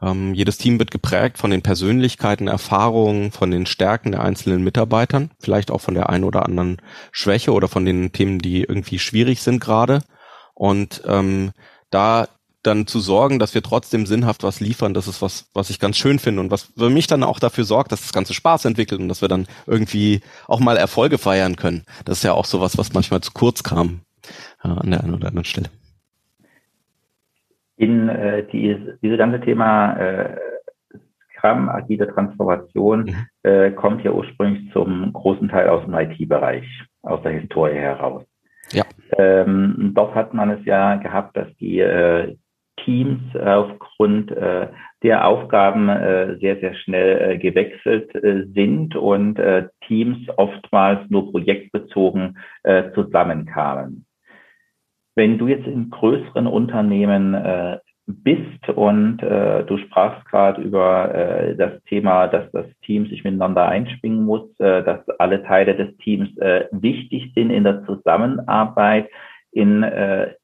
Ähm, 0.00 0.34
jedes 0.34 0.58
Team 0.58 0.78
wird 0.78 0.90
geprägt 0.90 1.38
von 1.38 1.50
den 1.50 1.62
Persönlichkeiten, 1.62 2.48
Erfahrungen, 2.48 3.32
von 3.32 3.50
den 3.50 3.66
Stärken 3.66 4.12
der 4.12 4.22
einzelnen 4.22 4.62
Mitarbeitern, 4.62 5.30
vielleicht 5.40 5.70
auch 5.70 5.80
von 5.80 5.94
der 5.94 6.10
einen 6.10 6.24
oder 6.24 6.44
anderen 6.44 6.78
Schwäche 7.12 7.52
oder 7.52 7.68
von 7.68 7.84
den 7.84 8.12
Themen, 8.12 8.38
die 8.38 8.62
irgendwie 8.62 8.98
schwierig 8.98 9.42
sind 9.42 9.60
gerade. 9.60 10.02
Und 10.54 11.02
ähm, 11.06 11.52
da 11.90 12.28
dann 12.66 12.86
zu 12.86 13.00
sorgen, 13.00 13.38
dass 13.38 13.54
wir 13.54 13.62
trotzdem 13.62 14.06
sinnhaft 14.06 14.42
was 14.42 14.60
liefern, 14.60 14.94
das 14.94 15.08
ist 15.08 15.22
was, 15.22 15.50
was 15.54 15.70
ich 15.70 15.78
ganz 15.78 15.96
schön 15.96 16.18
finde 16.18 16.40
und 16.40 16.50
was 16.50 16.72
für 16.76 16.90
mich 16.90 17.06
dann 17.06 17.22
auch 17.22 17.38
dafür 17.38 17.64
sorgt, 17.64 17.92
dass 17.92 18.02
das 18.02 18.12
Ganze 18.12 18.34
Spaß 18.34 18.64
entwickelt 18.64 19.00
und 19.00 19.08
dass 19.08 19.22
wir 19.22 19.28
dann 19.28 19.46
irgendwie 19.66 20.20
auch 20.48 20.60
mal 20.60 20.76
Erfolge 20.76 21.18
feiern 21.18 21.56
können. 21.56 21.84
Das 22.04 22.18
ist 22.18 22.24
ja 22.24 22.32
auch 22.32 22.44
sowas, 22.44 22.78
was 22.78 22.92
manchmal 22.92 23.20
zu 23.20 23.32
kurz 23.32 23.62
kam 23.62 24.00
äh, 24.64 24.68
an 24.68 24.90
der 24.90 25.02
einen 25.02 25.14
oder 25.14 25.28
anderen 25.28 25.44
Stelle. 25.44 25.68
In 27.76 28.08
äh, 28.08 28.46
die, 28.52 28.76
diese 29.02 29.16
ganze 29.16 29.40
Thema 29.40 29.94
äh, 29.96 30.36
Scrum, 31.36 31.68
agile 31.68 32.12
Transformation, 32.12 33.04
mhm. 33.04 33.50
äh, 33.50 33.70
kommt 33.70 34.02
ja 34.04 34.12
ursprünglich 34.12 34.72
zum 34.72 35.12
großen 35.12 35.48
Teil 35.48 35.68
aus 35.68 35.84
dem 35.84 35.94
IT-Bereich, 35.94 36.66
aus 37.02 37.22
der 37.22 37.32
Historie 37.32 37.74
heraus. 37.74 38.24
Ja. 38.72 38.84
Ähm, 39.18 39.92
dort 39.94 40.14
hat 40.14 40.34
man 40.34 40.50
es 40.50 40.64
ja 40.64 40.96
gehabt, 40.96 41.36
dass 41.36 41.48
die 41.58 41.78
äh, 41.78 42.36
Teams 42.84 43.22
aufgrund 43.36 44.30
äh, 44.30 44.68
der 45.02 45.26
Aufgaben 45.26 45.88
äh, 45.88 46.36
sehr, 46.40 46.58
sehr 46.60 46.74
schnell 46.74 47.30
äh, 47.30 47.38
gewechselt 47.38 48.14
äh, 48.14 48.44
sind 48.54 48.96
und 48.96 49.38
äh, 49.38 49.68
Teams 49.86 50.18
oftmals 50.36 51.08
nur 51.10 51.30
projektbezogen 51.30 52.38
äh, 52.62 52.90
zusammenkamen. 52.92 54.06
Wenn 55.14 55.38
du 55.38 55.48
jetzt 55.48 55.66
in 55.66 55.90
größeren 55.90 56.46
Unternehmen 56.46 57.34
äh, 57.34 57.78
bist 58.06 58.68
und 58.68 59.20
äh, 59.22 59.64
du 59.64 59.78
sprachst 59.78 60.24
gerade 60.26 60.62
über 60.62 61.12
äh, 61.14 61.56
das 61.56 61.82
Thema, 61.84 62.28
dass 62.28 62.50
das 62.52 62.66
Team 62.84 63.06
sich 63.06 63.24
miteinander 63.24 63.66
einschwingen 63.66 64.24
muss, 64.24 64.48
äh, 64.60 64.84
dass 64.84 65.08
alle 65.18 65.42
Teile 65.42 65.74
des 65.74 65.96
Teams 65.98 66.36
äh, 66.38 66.66
wichtig 66.70 67.32
sind 67.34 67.50
in 67.50 67.64
der 67.64 67.84
Zusammenarbeit. 67.84 69.08
In 69.50 69.82
äh, 69.82 70.34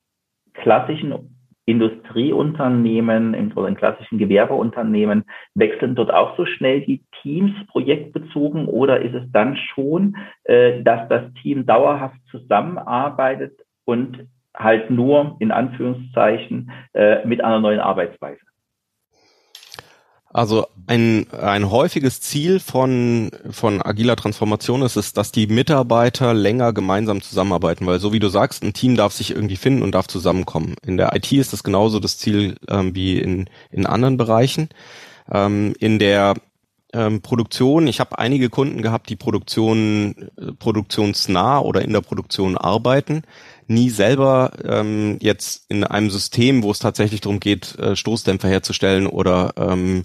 klassischen 0.55 1.37
Industrieunternehmen 1.65 3.35
in, 3.35 3.53
oder 3.53 3.69
in 3.69 3.77
klassischen 3.77 4.19
Gewerbeunternehmen 4.19 5.25
wechseln 5.55 5.95
dort 5.95 6.13
auch 6.13 6.37
so 6.37 6.45
schnell 6.45 6.81
die 6.81 7.05
Teams 7.23 7.53
projektbezogen 7.69 8.67
oder 8.67 9.01
ist 9.01 9.15
es 9.15 9.31
dann 9.33 9.57
schon, 9.57 10.17
äh, 10.45 10.83
dass 10.83 11.09
das 11.09 11.33
Team 11.43 11.65
dauerhaft 11.65 12.19
zusammenarbeitet 12.31 13.61
und 13.85 14.27
halt 14.57 14.91
nur 14.91 15.37
in 15.39 15.51
Anführungszeichen 15.51 16.73
äh, 16.95 17.27
mit 17.27 17.43
einer 17.43 17.61
neuen 17.61 17.81
Arbeitsweise. 17.81 18.41
Also 20.33 20.67
ein, 20.87 21.27
ein 21.31 21.71
häufiges 21.71 22.21
Ziel 22.21 22.59
von, 22.59 23.31
von 23.51 23.83
agiler 23.83 24.17
Transformation 24.17 24.83
ist 24.83 24.97
es, 24.97 25.13
dass 25.13 25.31
die 25.31 25.47
Mitarbeiter 25.47 26.33
länger 26.33 26.73
gemeinsam 26.73 27.21
zusammenarbeiten, 27.21 27.87
weil 27.87 28.01
so 28.01 28.13
wie 28.13 28.19
du 28.19 28.29
sagst, 28.29 28.63
ein 28.63 28.73
Team 28.73 28.97
darf 28.97 29.13
sich 29.13 29.33
irgendwie 29.33 29.57
finden 29.57 29.83
und 29.83 29.93
darf 29.93 30.09
zusammenkommen. 30.09 30.75
In 30.87 30.97
der 30.97 31.15
IT 31.15 31.31
ist 31.33 31.53
das 31.53 31.63
genauso 31.63 32.01
das 32.01 32.19
Ziel 32.19 32.57
ähm, 32.69 32.95
wie 32.95 33.19
in, 33.19 33.51
in 33.71 33.87
anderen 33.87 34.17
Bereichen. 34.17 34.71
Ähm, 35.31 35.75
in 35.79 35.99
der 35.99 36.35
ähm, 36.93 37.23
Produktion, 37.23 37.87
ich 37.87 38.01
habe 38.01 38.19
einige 38.19 38.51
Kunden 38.51 38.83
gehabt, 38.83 39.09
die 39.09 39.17
Produktion, 39.17 40.31
äh, 40.37 40.53
produktionsnah 40.59 41.61
oder 41.61 41.83
in 41.83 41.93
der 41.93 42.01
Produktion 42.01 42.57
arbeiten 42.57 43.23
nie 43.73 43.91
selber 43.91 44.53
ähm, 44.65 45.19
jetzt 45.21 45.65
in 45.69 45.85
einem 45.85 46.11
System, 46.11 46.63
wo 46.63 46.71
es 46.71 46.79
tatsächlich 46.79 47.21
darum 47.21 47.41
geht, 47.41 47.79
äh, 47.79 47.97
Stoßdämpfer 47.97 48.49
herzustellen 48.49 49.07
oder 49.07 49.53
ähm, 49.57 50.05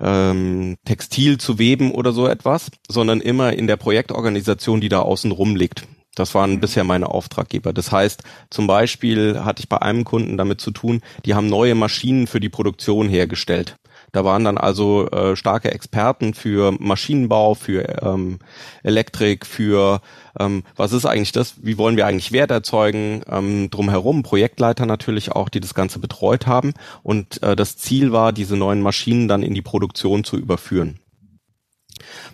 ähm, 0.00 0.76
Textil 0.84 1.38
zu 1.38 1.58
weben 1.58 1.92
oder 1.92 2.12
so 2.12 2.26
etwas, 2.26 2.70
sondern 2.88 3.20
immer 3.20 3.52
in 3.52 3.66
der 3.66 3.76
Projektorganisation, 3.76 4.80
die 4.80 4.88
da 4.88 5.00
außen 5.00 5.30
rum 5.30 5.56
liegt. 5.56 5.86
Das 6.14 6.34
waren 6.34 6.60
bisher 6.60 6.84
meine 6.84 7.08
Auftraggeber. 7.08 7.72
Das 7.72 7.92
heißt, 7.92 8.22
zum 8.50 8.66
Beispiel 8.66 9.44
hatte 9.44 9.60
ich 9.60 9.68
bei 9.68 9.80
einem 9.80 10.04
Kunden 10.04 10.36
damit 10.36 10.60
zu 10.60 10.70
tun, 10.70 11.02
die 11.24 11.34
haben 11.34 11.46
neue 11.46 11.74
Maschinen 11.74 12.26
für 12.26 12.40
die 12.40 12.48
Produktion 12.48 13.08
hergestellt. 13.08 13.76
Da 14.12 14.24
waren 14.24 14.44
dann 14.44 14.58
also 14.58 15.08
äh, 15.10 15.36
starke 15.36 15.70
Experten 15.70 16.34
für 16.34 16.72
Maschinenbau, 16.78 17.54
für 17.54 18.02
ähm, 18.02 18.38
Elektrik, 18.82 19.46
für 19.46 20.00
ähm, 20.38 20.64
was 20.76 20.92
ist 20.92 21.06
eigentlich 21.06 21.32
das, 21.32 21.54
wie 21.62 21.78
wollen 21.78 21.96
wir 21.96 22.06
eigentlich 22.06 22.32
Wert 22.32 22.50
erzeugen, 22.50 23.22
ähm, 23.28 23.70
drumherum, 23.70 24.22
Projektleiter 24.22 24.86
natürlich 24.86 25.32
auch, 25.32 25.48
die 25.48 25.60
das 25.60 25.74
Ganze 25.74 25.98
betreut 25.98 26.46
haben. 26.46 26.74
Und 27.02 27.42
äh, 27.42 27.56
das 27.56 27.76
Ziel 27.76 28.12
war, 28.12 28.32
diese 28.32 28.56
neuen 28.56 28.82
Maschinen 28.82 29.28
dann 29.28 29.42
in 29.42 29.54
die 29.54 29.62
Produktion 29.62 30.24
zu 30.24 30.36
überführen. 30.36 31.00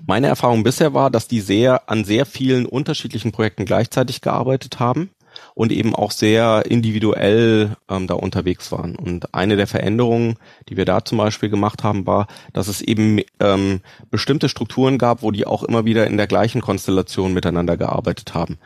Meine 0.06 0.28
Erfahrung 0.28 0.62
bisher 0.62 0.94
war, 0.94 1.10
dass 1.10 1.28
die 1.28 1.40
sehr 1.40 1.90
an 1.90 2.04
sehr 2.04 2.24
vielen 2.26 2.66
unterschiedlichen 2.66 3.32
Projekten 3.32 3.64
gleichzeitig 3.64 4.20
gearbeitet 4.20 4.78
haben 4.78 5.10
und 5.54 5.72
eben 5.72 5.94
auch 5.94 6.10
sehr 6.10 6.64
individuell 6.66 7.76
ähm, 7.88 8.06
da 8.06 8.14
unterwegs 8.14 8.72
waren. 8.72 8.96
Und 8.96 9.34
eine 9.34 9.56
der 9.56 9.66
Veränderungen, 9.66 10.36
die 10.68 10.76
wir 10.76 10.84
da 10.84 11.04
zum 11.04 11.18
Beispiel 11.18 11.48
gemacht 11.48 11.82
haben, 11.82 12.06
war, 12.06 12.26
dass 12.52 12.68
es 12.68 12.82
eben 12.82 13.20
ähm, 13.40 13.80
bestimmte 14.10 14.48
Strukturen 14.48 14.98
gab, 14.98 15.22
wo 15.22 15.30
die 15.30 15.46
auch 15.46 15.62
immer 15.62 15.84
wieder 15.84 16.06
in 16.06 16.16
der 16.16 16.26
gleichen 16.26 16.60
Konstellation 16.60 17.32
miteinander 17.32 17.76
gearbeitet 17.76 18.34
haben. 18.34 18.58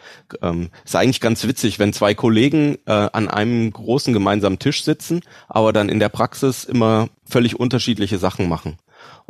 Ähm, 0.43 0.71
ist 0.85 0.97
eigentlich 0.97 1.21
ganz 1.21 1.47
witzig, 1.47 1.79
wenn 1.79 1.93
zwei 1.93 2.15
Kollegen 2.15 2.77
äh, 2.87 2.93
an 2.93 3.29
einem 3.29 3.73
großen 3.73 4.13
gemeinsamen 4.13 4.59
Tisch 4.59 4.85
sitzen, 4.85 5.21
aber 5.49 5.73
dann 5.73 5.89
in 5.89 6.01
der 6.01 6.09
Praxis 6.09 6.65
immer 6.65 7.09
völlig 7.25 7.59
unterschiedliche 7.59 8.19
Sachen 8.19 8.49
machen 8.49 8.77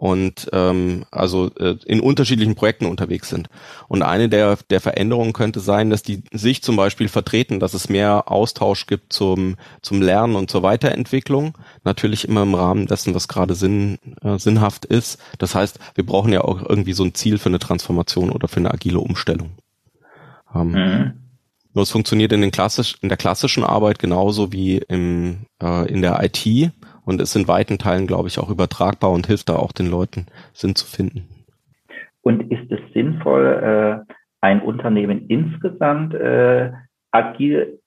und 0.01 0.49
ähm, 0.55 1.05
also 1.11 1.51
äh, 1.59 1.77
in 1.85 2.01
unterschiedlichen 2.01 2.55
Projekten 2.55 2.87
unterwegs 2.87 3.29
sind. 3.29 3.51
Und 3.87 4.01
eine 4.03 4.31
der, 4.31 4.57
der 4.71 4.81
Veränderungen 4.81 5.35
könnte 5.35 5.61
sein, 5.61 5.91
dass 5.91 6.03
die 6.03 6.23
sich 6.33 6.63
zum 6.63 6.77
Beispiel 6.77 7.09
vertreten, 7.09 7.61
dass 7.61 7.75
es 7.75 7.91
mehr 7.91 8.31
Austausch 8.31 8.87
gibt 8.87 9.13
zum, 9.13 9.57
zum 9.83 10.01
Lernen 10.01 10.37
und 10.37 10.51
zur 10.51 10.63
Weiterentwicklung. 10.63 11.59
Natürlich 11.85 12.27
immer 12.27 12.45
im 12.45 12.55
Rahmen 12.55 12.87
dessen, 12.87 13.15
was 13.15 13.29
gerade 13.29 13.55
sinn, 13.55 13.99
äh, 14.23 14.39
sinnhaft 14.39 14.87
ist. 14.87 15.21
Das 15.37 15.55
heißt, 15.55 15.79
wir 15.95 16.07
brauchen 16.07 16.33
ja 16.33 16.41
auch 16.41 16.67
irgendwie 16.67 16.95
so 16.95 17.05
ein 17.05 17.15
Ziel 17.15 17.37
für 17.37 17.51
eine 17.51 17.59
Transformation 17.59 18.31
oder 18.31 18.49
für 18.49 18.57
eine 18.57 18.73
agile 18.73 19.01
Umstellung. 19.01 19.51
Ähm, 20.55 20.71
mhm. 20.73 21.13
Nur 21.75 21.83
es 21.83 21.91
funktioniert 21.91 22.33
in, 22.33 22.41
den 22.41 22.51
klassisch, 22.51 22.97
in 23.03 23.11
der 23.11 23.19
klassischen 23.19 23.65
Arbeit 23.65 23.99
genauso 23.99 24.51
wie 24.51 24.79
im, 24.79 25.47
äh, 25.63 25.93
in 25.93 26.03
der 26.03 26.21
IT 26.23 26.73
und 27.11 27.21
ist 27.21 27.35
in 27.35 27.49
weiten 27.49 27.77
Teilen, 27.77 28.07
glaube 28.07 28.29
ich, 28.29 28.39
auch 28.39 28.51
übertragbar 28.51 29.11
und 29.11 29.27
hilft 29.27 29.49
da 29.49 29.57
auch 29.57 29.73
den 29.73 29.91
Leuten, 29.91 30.27
Sinn 30.55 30.77
zu 30.77 30.87
finden. 30.87 31.29
Und 32.23 32.51
ist 32.53 32.71
es 32.71 32.81
sinnvoll, 32.95 34.05
äh, 34.09 34.13
ein 34.41 34.63
Unternehmen 34.63 35.27
insgesamt 35.27 36.15
äh, 36.15 36.71
agil, 37.11 37.81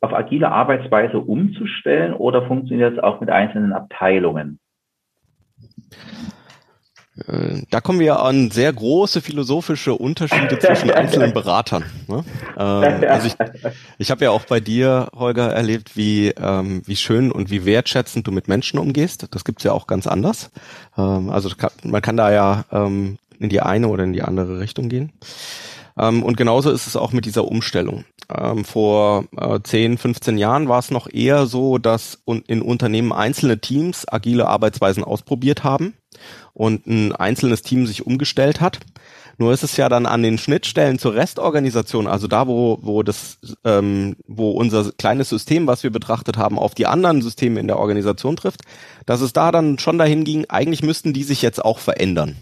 auf 0.00 0.12
agile 0.12 0.50
Arbeitsweise 0.50 1.18
umzustellen 1.18 2.12
oder 2.12 2.46
funktioniert 2.46 2.94
es 2.94 3.02
auch 3.02 3.20
mit 3.20 3.30
einzelnen 3.30 3.72
Abteilungen? 3.72 4.58
Da 7.70 7.80
kommen 7.80 7.98
wir 7.98 8.20
an 8.20 8.50
sehr 8.50 8.72
große 8.72 9.20
philosophische 9.20 9.94
Unterschiede 9.94 10.58
zwischen 10.58 10.90
einzelnen 10.92 11.32
Beratern. 11.32 11.84
Ne? 12.06 12.24
Ähm, 12.56 13.04
also 13.08 13.26
ich, 13.26 13.34
ich 13.98 14.10
habe 14.10 14.24
ja 14.24 14.30
auch 14.30 14.44
bei 14.44 14.60
dir, 14.60 15.08
Holger, 15.14 15.52
erlebt, 15.52 15.96
wie, 15.96 16.28
ähm, 16.28 16.82
wie 16.86 16.96
schön 16.96 17.32
und 17.32 17.50
wie 17.50 17.64
wertschätzend 17.64 18.26
du 18.26 18.32
mit 18.32 18.48
Menschen 18.48 18.78
umgehst. 18.78 19.26
Das 19.32 19.44
gibt's 19.44 19.64
ja 19.64 19.72
auch 19.72 19.86
ganz 19.86 20.06
anders. 20.06 20.50
Ähm, 20.96 21.30
also 21.30 21.50
kann, 21.50 21.70
man 21.82 22.00
kann 22.00 22.16
da 22.16 22.32
ja 22.32 22.64
ähm, 22.70 23.18
in 23.38 23.48
die 23.48 23.60
eine 23.60 23.88
oder 23.88 24.04
in 24.04 24.12
die 24.12 24.22
andere 24.22 24.60
Richtung 24.60 24.88
gehen. 24.88 25.12
Ähm, 25.98 26.22
und 26.22 26.36
genauso 26.36 26.70
ist 26.70 26.86
es 26.86 26.96
auch 26.96 27.12
mit 27.12 27.26
dieser 27.26 27.44
Umstellung. 27.44 28.04
Ähm, 28.32 28.64
vor 28.64 29.24
äh, 29.36 29.58
10, 29.60 29.98
15 29.98 30.38
Jahren 30.38 30.68
war 30.68 30.78
es 30.78 30.90
noch 30.90 31.12
eher 31.12 31.46
so, 31.46 31.78
dass 31.78 32.22
in 32.46 32.62
Unternehmen 32.62 33.12
einzelne 33.12 33.58
Teams 33.60 34.06
agile 34.10 34.46
Arbeitsweisen 34.46 35.02
ausprobiert 35.02 35.64
haben 35.64 35.94
und 36.60 36.86
ein 36.86 37.12
einzelnes 37.12 37.62
Team 37.62 37.86
sich 37.86 38.06
umgestellt 38.06 38.60
hat. 38.60 38.80
Nur 39.38 39.54
ist 39.54 39.64
es 39.64 39.78
ja 39.78 39.88
dann 39.88 40.04
an 40.04 40.22
den 40.22 40.36
Schnittstellen 40.36 40.98
zur 40.98 41.14
Restorganisation, 41.14 42.06
also 42.06 42.26
da, 42.26 42.46
wo, 42.46 42.78
wo 42.82 43.02
das, 43.02 43.38
ähm, 43.64 44.14
wo 44.26 44.50
unser 44.50 44.92
kleines 44.92 45.30
System, 45.30 45.66
was 45.66 45.82
wir 45.84 45.90
betrachtet 45.90 46.36
haben, 46.36 46.58
auf 46.58 46.74
die 46.74 46.86
anderen 46.86 47.22
Systeme 47.22 47.60
in 47.60 47.66
der 47.66 47.78
Organisation 47.78 48.36
trifft, 48.36 48.60
dass 49.06 49.22
es 49.22 49.32
da 49.32 49.52
dann 49.52 49.78
schon 49.78 49.96
dahin 49.96 50.24
ging, 50.24 50.44
eigentlich 50.50 50.82
müssten 50.82 51.14
die 51.14 51.22
sich 51.22 51.40
jetzt 51.40 51.64
auch 51.64 51.78
verändern. 51.78 52.36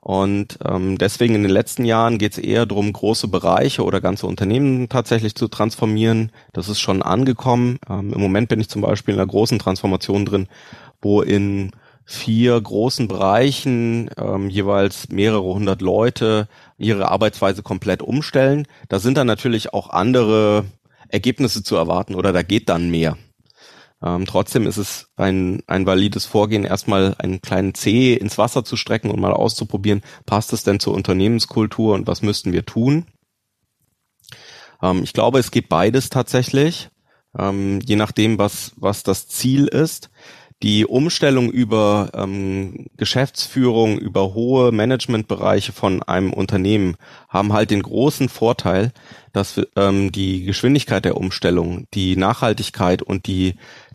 Und 0.00 0.58
ähm, 0.64 0.96
deswegen 0.96 1.34
in 1.34 1.42
den 1.42 1.52
letzten 1.52 1.84
Jahren 1.84 2.16
geht 2.16 2.32
es 2.32 2.38
eher 2.38 2.64
darum, 2.64 2.90
große 2.90 3.28
Bereiche 3.28 3.84
oder 3.84 4.00
ganze 4.00 4.26
Unternehmen 4.26 4.88
tatsächlich 4.88 5.34
zu 5.34 5.48
transformieren. 5.48 6.32
Das 6.54 6.70
ist 6.70 6.80
schon 6.80 7.02
angekommen. 7.02 7.78
Ähm, 7.90 8.14
Im 8.14 8.20
Moment 8.22 8.48
bin 8.48 8.58
ich 8.58 8.70
zum 8.70 8.80
Beispiel 8.80 9.12
in 9.12 9.20
einer 9.20 9.28
großen 9.28 9.58
Transformation 9.58 10.24
drin, 10.24 10.48
wo 11.02 11.20
in 11.20 11.72
vier 12.10 12.58
großen 12.58 13.06
Bereichen 13.06 14.08
ähm, 14.16 14.48
jeweils 14.48 15.10
mehrere 15.10 15.42
hundert 15.42 15.82
Leute 15.82 16.48
ihre 16.78 17.10
Arbeitsweise 17.10 17.62
komplett 17.62 18.00
umstellen. 18.00 18.66
Da 18.88 18.98
sind 18.98 19.18
dann 19.18 19.26
natürlich 19.26 19.74
auch 19.74 19.90
andere 19.90 20.64
Ergebnisse 21.10 21.62
zu 21.62 21.76
erwarten 21.76 22.14
oder 22.14 22.32
da 22.32 22.42
geht 22.42 22.70
dann 22.70 22.88
mehr. 22.88 23.18
Ähm, 24.02 24.24
trotzdem 24.24 24.66
ist 24.66 24.78
es 24.78 25.08
ein, 25.16 25.62
ein 25.66 25.84
valides 25.84 26.24
Vorgehen, 26.24 26.64
erstmal 26.64 27.14
einen 27.18 27.42
kleinen 27.42 27.74
C 27.74 28.14
ins 28.14 28.38
Wasser 28.38 28.64
zu 28.64 28.76
strecken 28.76 29.10
und 29.10 29.20
mal 29.20 29.34
auszuprobieren, 29.34 30.00
passt 30.24 30.54
es 30.54 30.64
denn 30.64 30.80
zur 30.80 30.94
Unternehmenskultur 30.94 31.94
und 31.94 32.06
was 32.06 32.22
müssten 32.22 32.54
wir 32.54 32.64
tun? 32.64 33.04
Ähm, 34.82 35.02
ich 35.02 35.12
glaube, 35.12 35.40
es 35.40 35.50
geht 35.50 35.68
beides 35.68 36.08
tatsächlich, 36.08 36.88
ähm, 37.38 37.80
je 37.84 37.96
nachdem, 37.96 38.38
was, 38.38 38.72
was 38.76 39.02
das 39.02 39.28
Ziel 39.28 39.66
ist 39.66 40.08
die 40.62 40.86
Umstellung 40.86 41.50
über 41.50 42.10
ähm, 42.14 42.86
Geschäftsführung, 42.96 43.98
über 43.98 44.34
hohe 44.34 44.72
Managementbereiche 44.72 45.72
von 45.72 46.02
einem 46.02 46.32
Unternehmen 46.32 46.96
haben 47.28 47.52
halt 47.52 47.70
den 47.70 47.82
großen 47.82 48.28
Vorteil, 48.28 48.92
dass 49.32 49.60
ähm, 49.76 50.10
die 50.10 50.44
Geschwindigkeit 50.44 51.04
der 51.04 51.16
Umstellung, 51.16 51.86
die 51.94 52.16
Nachhaltigkeit 52.16 53.02
und 53.02 53.26
die 53.26 53.54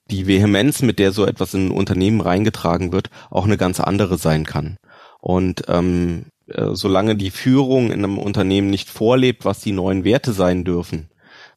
die 0.10 0.28
Vehemenz, 0.28 0.82
mit 0.82 1.00
der 1.00 1.12
so 1.12 1.26
etwas 1.26 1.54
in 1.54 1.68
ein 1.68 1.72
Unternehmen 1.72 2.22
reingetragen 2.22 2.92
wird, 2.92 3.10
auch 3.30 3.46
eine 3.46 3.58
ganz 3.58 3.80
andere 3.80 4.18
sein 4.18 4.46
kann. 4.46 4.78
Und 5.22 5.64
ähm, 5.70 6.26
äh, 6.48 6.70
solange 6.74 7.16
die 7.16 7.32
Führung 7.32 7.88
in 7.92 8.04
einem 8.04 8.18
Unternehmen 8.18 8.70
nicht 8.70 8.90
vorlebt, 8.90 9.46
was 9.46 9.62
die 9.62 9.72
neuen 9.72 10.04
Werte 10.04 10.34
sein 10.34 10.66
dürfen, 10.66 11.10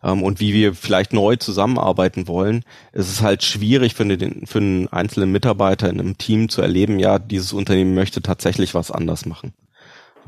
ähm, 0.07 0.23
und 0.23 0.41
wie 0.41 0.55
wir 0.55 0.75
vielleicht 0.75 1.13
neu 1.13 1.37
zusammenarbeiten 1.37 2.29
wollen, 2.29 2.65
ist 2.93 3.11
es 3.11 3.23
halt 3.23 3.43
schwierig 3.43 3.95
für 3.95 4.05
den, 4.05 4.47
für 4.47 4.59
einen 4.59 4.89
einzelnen 4.89 5.33
Mitarbeiter 5.33 5.91
in 5.91 6.01
einem 6.01 6.17
Team 6.17 6.49
zu 6.49 6.63
erleben, 6.63 6.99
ja, 6.99 7.19
dieses 7.19 7.53
Unternehmen 7.53 7.95
möchte 7.95 8.23
tatsächlich 8.23 8.75
was 8.75 8.91
anders 8.91 9.27
machen. 9.27 9.53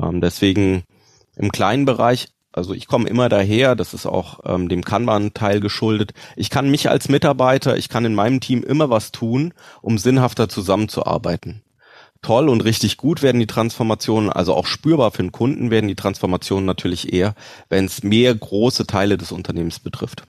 Ähm, 0.03 0.21
deswegen 0.21 0.83
im 1.37 1.53
kleinen 1.53 1.85
Bereich 1.85 2.29
also 2.51 2.75
ich 2.75 2.89
komme 2.89 3.09
immer 3.09 3.29
daher, 3.29 3.77
das 3.77 3.95
ist 3.95 4.07
auch 4.07 4.41
ähm, 4.45 4.69
dem 4.69 4.83
Kanban-Teil 4.83 5.61
geschuldet. 5.61 6.13
Ich 6.35 6.51
kann 6.51 6.71
mich 6.71 6.89
als 6.89 7.09
Mitarbeiter, 7.09 7.77
ich 7.77 7.89
kann 7.89 8.05
in 8.05 8.15
meinem 8.15 8.41
Team 8.41 8.65
immer 8.65 8.91
was 8.91 9.13
tun, 9.13 9.55
um 9.81 9.97
sinnhafter 9.97 10.49
zusammenzuarbeiten 10.49 11.63
toll 12.23 12.49
und 12.49 12.65
richtig 12.65 12.97
gut 12.97 13.23
werden 13.23 13.41
die 13.41 13.47
Transformationen, 13.47 14.31
also 14.31 14.55
auch 14.55 14.67
spürbar 14.67 15.11
für 15.11 15.23
den 15.23 15.33
Kunden 15.33 15.71
werden 15.71 15.89
die 15.89 15.95
Transformationen 15.95 16.67
natürlich 16.67 17.13
eher, 17.13 17.35
wenn 17.69 17.85
es 17.85 18.03
mehr 18.03 18.35
große 18.35 18.87
Teile 18.87 19.17
des 19.17 19.33
Unternehmens 19.33 19.81
betrifft. 19.81 20.27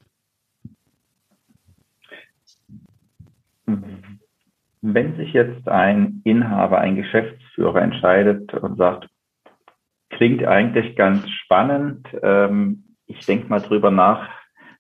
Wenn 4.81 5.17
sich 5.17 5.33
jetzt 5.33 5.67
ein 5.67 6.21
Inhaber, 6.23 6.79
ein 6.79 6.95
Geschäftsführer 6.95 7.81
entscheidet 7.81 8.53
und 8.53 8.77
sagt, 8.77 9.07
klingt 10.09 10.43
eigentlich 10.45 10.95
ganz 10.95 11.29
spannend, 11.29 12.07
ähm, 12.23 12.83
ich 13.05 13.25
denke 13.25 13.47
mal 13.47 13.59
drüber 13.59 13.91
nach, 13.91 14.29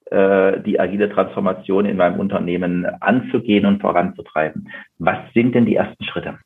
äh, 0.05 0.61
die 0.61 0.79
agile 0.79 1.09
Transformation 1.09 1.85
in 1.85 1.97
meinem 1.97 2.19
Unternehmen 2.19 2.85
anzugehen 2.85 3.65
und 3.65 3.81
voranzutreiben. 3.81 4.69
Was 4.97 5.17
sind 5.33 5.53
denn 5.53 5.65
die 5.65 5.75
ersten 5.75 6.03
Schritte? 6.03 6.39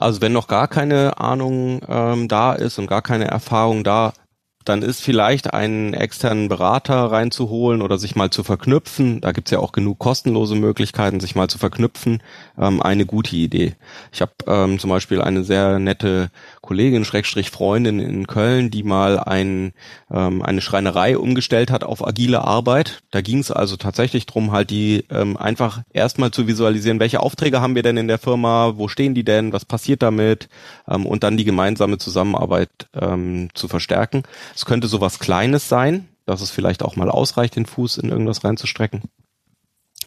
Also 0.00 0.22
wenn 0.22 0.32
noch 0.32 0.48
gar 0.48 0.66
keine 0.66 1.20
Ahnung 1.20 1.82
ähm, 1.86 2.26
da 2.26 2.54
ist 2.54 2.78
und 2.78 2.86
gar 2.86 3.02
keine 3.02 3.26
Erfahrung 3.26 3.84
da, 3.84 4.14
dann 4.64 4.82
ist 4.82 5.00
vielleicht 5.00 5.54
einen 5.54 5.94
externen 5.94 6.48
Berater 6.48 6.94
reinzuholen 6.94 7.80
oder 7.80 7.96
sich 7.96 8.14
mal 8.14 8.30
zu 8.30 8.44
verknüpfen, 8.44 9.22
da 9.22 9.32
gibt's 9.32 9.50
ja 9.50 9.58
auch 9.58 9.72
genug 9.72 9.98
kostenlose 9.98 10.54
Möglichkeiten, 10.54 11.18
sich 11.18 11.34
mal 11.34 11.48
zu 11.48 11.56
verknüpfen, 11.56 12.22
ähm, 12.58 12.82
eine 12.82 13.06
gute 13.06 13.36
Idee. 13.36 13.74
Ich 14.12 14.20
habe 14.20 14.32
ähm, 14.46 14.78
zum 14.78 14.90
Beispiel 14.90 15.22
eine 15.22 15.44
sehr 15.44 15.78
nette 15.78 16.30
Kollegin, 16.60 17.06
Schrägstrich 17.06 17.50
Freundin 17.50 18.00
in 18.00 18.26
Köln, 18.26 18.70
die 18.70 18.82
mal 18.82 19.18
ein, 19.18 19.72
ähm, 20.12 20.42
eine 20.42 20.60
Schreinerei 20.60 21.16
umgestellt 21.16 21.70
hat 21.70 21.82
auf 21.82 22.06
agile 22.06 22.42
Arbeit. 22.42 23.02
Da 23.10 23.22
ging 23.22 23.38
es 23.38 23.50
also 23.50 23.76
tatsächlich 23.76 24.26
drum, 24.26 24.52
halt 24.52 24.70
die 24.70 25.04
ähm, 25.10 25.38
einfach 25.38 25.80
erstmal 25.92 26.32
zu 26.32 26.46
visualisieren, 26.46 27.00
welche 27.00 27.20
Aufträge 27.20 27.62
haben 27.62 27.74
wir 27.74 27.82
denn 27.82 27.96
in 27.96 28.08
der 28.08 28.18
Firma, 28.18 28.74
wo 28.76 28.88
stehen 28.88 29.14
die 29.14 29.24
denn, 29.24 29.54
was 29.54 29.64
passiert 29.64 30.02
damit 30.02 30.48
ähm, 30.86 31.06
und 31.06 31.22
dann 31.22 31.38
die 31.38 31.44
gemeinsame 31.44 31.96
Zusammenarbeit 31.96 32.68
ähm, 32.94 33.48
zu 33.54 33.66
verstärken. 33.66 34.22
Es 34.54 34.64
könnte 34.64 34.88
sowas 34.88 35.18
Kleines 35.18 35.68
sein, 35.68 36.08
dass 36.26 36.40
es 36.40 36.50
vielleicht 36.50 36.82
auch 36.82 36.96
mal 36.96 37.10
ausreicht, 37.10 37.56
den 37.56 37.66
Fuß 37.66 37.98
in 37.98 38.10
irgendwas 38.10 38.44
reinzustrecken. 38.44 39.02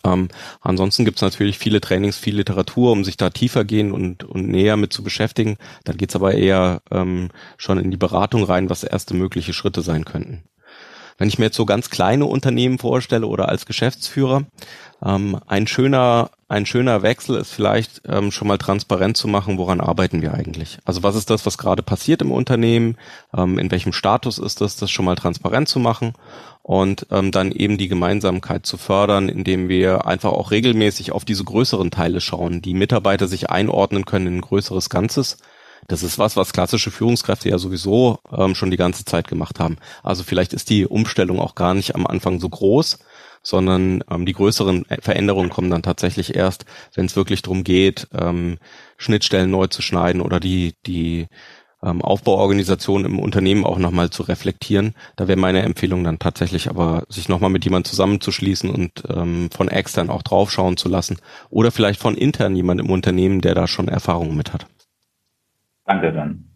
Ähm, 0.06 0.28
ansonsten 0.62 1.06
gibt 1.06 1.18
es 1.18 1.22
natürlich 1.22 1.58
viele 1.58 1.80
Trainings, 1.80 2.18
viel 2.18 2.36
Literatur, 2.36 2.92
um 2.92 3.04
sich 3.04 3.18
da 3.18 3.30
tiefer 3.30 3.64
gehen 3.64 3.92
und, 3.92 4.24
und 4.24 4.50
näher 4.50 4.78
mit 4.78 4.92
zu 4.92 5.04
beschäftigen. 5.04 5.58
Dann 5.86 5.98
geht's 5.98 6.16
aber 6.16 6.34
eher 6.34 6.82
ähm, 6.92 7.30
schon 7.58 7.78
in 7.78 7.92
die 7.92 7.98
Beratung 7.98 8.44
rein, 8.44 8.70
was 8.70 8.84
erste 8.84 9.14
mögliche 9.14 9.54
Schritte 9.54 9.82
sein 9.82 10.06
könnten. 10.06 10.44
Wenn 11.18 11.28
ich 11.28 11.40
mir 11.40 11.46
jetzt 11.46 11.58
so 11.58 11.66
ganz 11.66 11.90
kleine 11.90 12.26
Unternehmen 12.26 12.80
vorstelle 12.80 13.28
oder 13.28 13.48
als 13.50 13.66
Geschäftsführer, 13.66 14.46
ähm, 15.06 15.40
ein 15.48 15.68
schöner 15.68 16.32
ein 16.54 16.68
schöner 16.68 17.02
Wechsel 17.02 17.36
ist 17.36 17.52
vielleicht 17.52 18.04
ähm, 18.08 18.32
schon 18.32 18.48
mal 18.48 18.60
transparent 18.60 19.18
zu 19.18 19.28
machen, 19.28 19.58
woran 19.58 19.82
arbeiten 19.82 20.22
wir 20.22 20.36
eigentlich. 20.36 20.78
Also 20.86 21.02
was 21.02 21.16
ist 21.16 21.32
das, 21.32 21.48
was 21.48 21.58
gerade 21.58 21.82
passiert 21.82 22.22
im 22.22 22.32
Unternehmen, 22.32 22.98
ähm, 23.36 23.58
in 23.58 23.72
welchem 23.72 23.92
Status 23.92 24.38
ist 24.38 24.62
das, 24.62 24.76
das 24.76 24.92
schon 24.92 25.06
mal 25.06 25.16
transparent 25.16 25.68
zu 25.68 25.80
machen 25.80 26.14
und 26.62 27.08
ähm, 27.10 27.32
dann 27.32 27.52
eben 27.52 27.80
die 27.80 27.88
Gemeinsamkeit 27.88 28.68
zu 28.68 28.78
fördern, 28.78 29.30
indem 29.30 29.68
wir 29.68 30.06
einfach 30.06 30.32
auch 30.32 30.52
regelmäßig 30.52 31.12
auf 31.12 31.26
diese 31.26 31.44
größeren 31.44 31.90
Teile 31.90 32.22
schauen, 32.22 32.62
die 32.62 32.76
Mitarbeiter 32.76 33.28
sich 33.28 33.50
einordnen 33.50 34.06
können 34.06 34.28
in 34.28 34.36
ein 34.36 34.42
größeres 34.42 34.92
Ganzes. 34.92 35.38
Das 35.88 36.04
ist 36.04 36.20
was, 36.20 36.38
was 36.38 36.54
klassische 36.54 36.92
Führungskräfte 36.92 37.50
ja 37.50 37.58
sowieso 37.58 38.20
ähm, 38.32 38.54
schon 38.54 38.70
die 38.70 38.78
ganze 38.78 39.06
Zeit 39.06 39.28
gemacht 39.28 39.60
haben. 39.60 39.78
Also 40.04 40.24
vielleicht 40.24 40.54
ist 40.54 40.70
die 40.70 40.86
Umstellung 40.86 41.40
auch 41.40 41.56
gar 41.56 41.74
nicht 41.74 41.96
am 41.96 42.06
Anfang 42.06 42.40
so 42.40 42.48
groß, 42.48 43.00
sondern 43.44 44.04
ähm, 44.10 44.26
die 44.26 44.34
größeren 44.34 44.86
Veränderungen 45.02 45.50
kommen 45.50 45.70
dann 45.70 45.84
tatsächlich 45.84 46.36
erst, 46.36 46.66
wenn 46.96 47.06
es 47.06 47.16
wirklich 47.16 47.42
darum 47.42 47.64
geht, 47.64 48.08
ähm, 48.14 48.58
Schnittstellen 48.98 49.52
neu 49.52 49.68
zu 49.68 49.82
schneiden 49.82 50.22
oder 50.22 50.40
die, 50.40 50.74
die 50.86 51.28
ähm, 51.84 52.02
Aufbauorganisation 52.02 53.06
im 53.06 53.20
Unternehmen 53.20 53.66
auch 53.66 53.78
nochmal 53.78 54.10
zu 54.10 54.24
reflektieren. 54.24 54.96
Da 55.18 55.28
wäre 55.28 55.40
meine 55.40 55.62
Empfehlung 55.62 56.04
dann 56.04 56.20
tatsächlich 56.20 56.70
aber, 56.70 57.04
sich 57.10 57.28
nochmal 57.28 57.50
mit 57.50 57.66
jemand 57.66 57.86
zusammenzuschließen 57.86 58.70
und 58.70 59.04
ähm, 59.10 59.50
von 59.52 59.68
extern 59.68 60.10
auch 60.10 60.24
draufschauen 60.24 60.78
zu 60.78 60.88
lassen 60.88 61.18
oder 61.50 61.72
vielleicht 61.72 62.00
von 62.00 62.16
intern 62.16 62.56
jemand 62.56 62.80
im 62.80 62.90
Unternehmen, 62.90 63.42
der 63.42 63.54
da 63.54 63.68
schon 63.68 63.90
Erfahrungen 63.90 64.38
mit 64.38 64.54
hat. 64.54 64.66
Danke 65.86 66.14
dann 66.14 66.53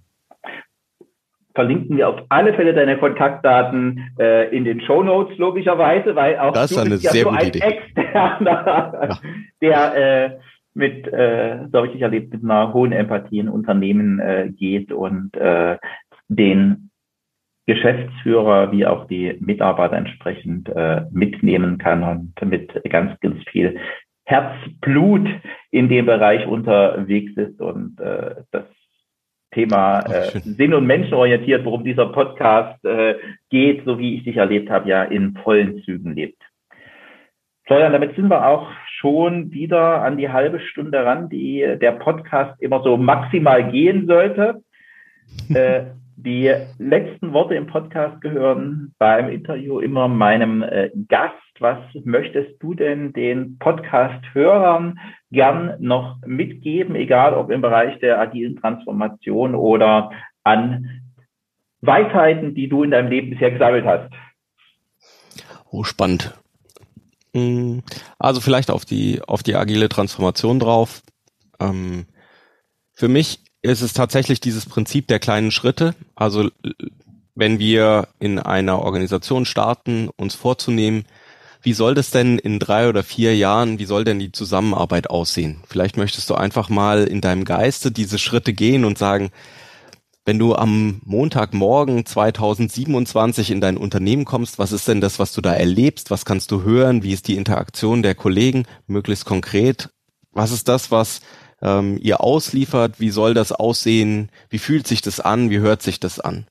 verlinken 1.58 1.98
wir 1.98 2.08
auf 2.08 2.22
alle 2.30 2.54
Fälle 2.54 2.76
deine 2.76 3.00
Kontaktdaten 3.00 4.12
äh, 4.20 4.56
in 4.56 4.64
den 4.64 4.80
Show 4.82 5.02
Notes 5.02 5.36
logischerweise, 5.40 6.16
weil 6.16 6.38
auch 6.38 6.54
das 6.54 6.70
ist 6.70 6.78
eine 6.78 6.98
sehr 6.98 7.16
ja 7.16 7.24
so 7.24 7.32
gute 7.32 7.48
Idee. 7.48 7.60
Externer, 7.62 9.10
ja. 9.10 9.20
der 9.62 9.96
äh, 9.96 10.38
mit, 10.76 11.08
äh, 11.08 11.66
so 11.72 11.78
habe 11.80 11.88
ich 11.88 11.94
dich 11.94 12.04
erlebt, 12.04 12.32
mit 12.32 12.44
einer 12.44 12.76
hohen 12.76 12.92
Empathie 12.92 13.40
in 13.40 13.50
Unternehmen 13.50 14.20
äh, 14.20 14.50
geht 14.56 14.92
und 14.92 15.36
äh, 15.36 15.80
den 16.28 16.92
Geschäftsführer 17.66 18.72
wie 18.72 18.86
auch 18.86 19.08
die 19.08 19.36
Mitarbeiter 19.40 19.98
entsprechend 19.98 20.70
äh, 20.70 21.06
mitnehmen 21.10 21.80
kann 21.80 22.04
und 22.04 22.36
mit 22.48 22.72
ganz, 22.88 23.20
ganz 23.20 23.44
viel 23.50 23.80
Herzblut 24.26 25.28
in 25.72 25.90
dem 25.90 26.06
Bereich 26.06 26.46
unterwegs 26.46 27.36
ist 27.36 27.60
und 27.60 28.00
äh, 28.00 28.36
das 28.52 28.66
Thema 29.58 30.02
äh, 30.02 30.40
Sinn- 30.42 30.76
und 30.76 30.86
Menschenorientiert, 30.86 31.66
worum 31.66 31.84
dieser 31.84 32.06
Podcast 32.06 32.86
äh, 32.86 33.16
geht, 33.50 33.84
so 33.86 33.98
wie 33.98 34.16
ich 34.16 34.24
dich 34.24 34.38
erlebt 34.38 34.70
habe, 34.70 34.88
ja 34.88 35.04
in 35.04 35.36
vollen 35.44 35.82
Zügen 35.84 36.14
lebt. 36.14 36.40
Florian, 37.66 37.92
damit 37.92 38.16
sind 38.16 38.30
wir 38.30 38.48
auch 38.48 38.70
schon 39.00 39.52
wieder 39.52 40.04
an 40.04 40.18
die 40.18 40.30
halbe 40.30 40.60
Stunde 40.60 41.04
ran, 41.04 41.28
die 41.30 41.66
der 41.82 41.94
Podcast 41.94 42.62
immer 42.62 42.84
so 42.84 42.98
maximal 42.98 43.72
gehen 43.72 44.06
sollte. 44.06 44.62
äh, 45.50 45.86
die 46.18 46.54
letzten 46.78 47.34
Worte 47.34 47.56
im 47.56 47.66
Podcast 47.66 48.22
gehören 48.22 48.94
beim 49.00 49.30
Interview 49.30 49.80
immer 49.80 50.08
meinem 50.08 50.62
äh, 50.62 50.92
Gast. 51.08 51.34
Was 51.60 51.80
möchtest 52.04 52.62
du 52.62 52.74
denn 52.74 53.14
den 53.14 53.58
Podcast-Hörern 53.58 55.00
gern 55.32 55.76
noch 55.80 56.18
mitgeben, 56.26 56.96
egal 56.96 57.34
ob 57.34 57.50
im 57.50 57.62
Bereich 57.62 58.00
der 58.00 58.20
agilen 58.20 58.58
Transformation 58.58 59.56
oder 59.56 60.12
an 60.44 61.02
Weisheiten, 61.82 62.56
die 62.56 62.70
du 62.70 62.84
in 62.84 62.92
deinem 62.92 63.10
Leben 63.10 63.30
bisher 63.32 63.52
gesammelt 63.52 63.86
hast? 63.86 64.14
Oh, 65.70 65.84
spannend. 65.84 66.34
Hm, 67.34 67.84
also 68.20 68.42
vielleicht 68.42 68.72
auf 68.72 68.86
die, 68.86 69.22
auf 69.26 69.44
die 69.44 69.56
agile 69.56 69.90
Transformation 69.90 70.60
drauf. 70.60 71.02
Ähm, 71.60 72.06
für 72.94 73.08
mich 73.08 73.40
ist 73.62 73.82
es 73.82 73.94
tatsächlich 73.94 74.40
dieses 74.40 74.66
Prinzip 74.66 75.08
der 75.08 75.20
kleinen 75.20 75.52
Schritte. 75.52 75.94
Also 76.16 76.50
wenn 77.36 77.60
wir 77.60 78.08
in 78.20 78.40
einer 78.40 78.80
Organisation 78.82 79.46
starten, 79.46 80.10
uns 80.18 80.36
vorzunehmen, 80.36 81.06
wie 81.68 81.74
soll 81.74 81.96
das 81.96 82.12
denn 82.12 82.40
in 82.40 82.60
drei 82.60 82.88
oder 82.88 83.04
vier 83.04 83.36
Jahren, 83.36 83.78
wie 83.78 83.84
soll 83.84 84.06
denn 84.06 84.20
die 84.20 84.32
Zusammenarbeit 84.32 85.10
aussehen? 85.10 85.66
Vielleicht 85.68 85.98
möchtest 85.98 86.30
du 86.30 86.36
einfach 86.36 86.70
mal 86.70 87.04
in 87.04 87.20
deinem 87.20 87.44
Geiste 87.44 87.92
diese 87.92 88.20
Schritte 88.20 88.54
gehen 88.54 88.86
und 88.86 88.98
sagen, 88.98 89.32
wenn 90.24 90.40
du 90.40 90.56
am 90.56 91.02
Montagmorgen 91.04 92.06
2027 92.06 93.52
in 93.52 93.60
dein 93.60 93.76
Unternehmen 93.76 94.24
kommst, 94.24 94.60
was 94.60 94.72
ist 94.72 94.88
denn 94.88 95.02
das, 95.02 95.20
was 95.20 95.34
du 95.34 95.42
da 95.42 95.52
erlebst? 95.52 96.10
Was 96.10 96.24
kannst 96.24 96.52
du 96.52 96.64
hören? 96.64 97.04
Wie 97.04 97.12
ist 97.12 97.28
die 97.28 97.36
Interaktion 97.36 98.02
der 98.02 98.16
Kollegen? 98.16 98.64
Möglichst 98.86 99.26
konkret. 99.26 99.90
Was 100.32 100.54
ist 100.54 100.70
das, 100.70 100.90
was 100.90 101.20
ähm, 101.62 102.00
ihr 102.02 102.22
ausliefert? 102.22 103.02
Wie 103.02 103.10
soll 103.10 103.34
das 103.34 103.52
aussehen? 103.52 104.32
Wie 104.50 104.60
fühlt 104.60 104.88
sich 104.88 105.02
das 105.02 105.20
an? 105.20 105.50
Wie 105.50 105.60
hört 105.60 105.82
sich 105.82 106.00
das 106.00 106.22
an? 106.22 106.48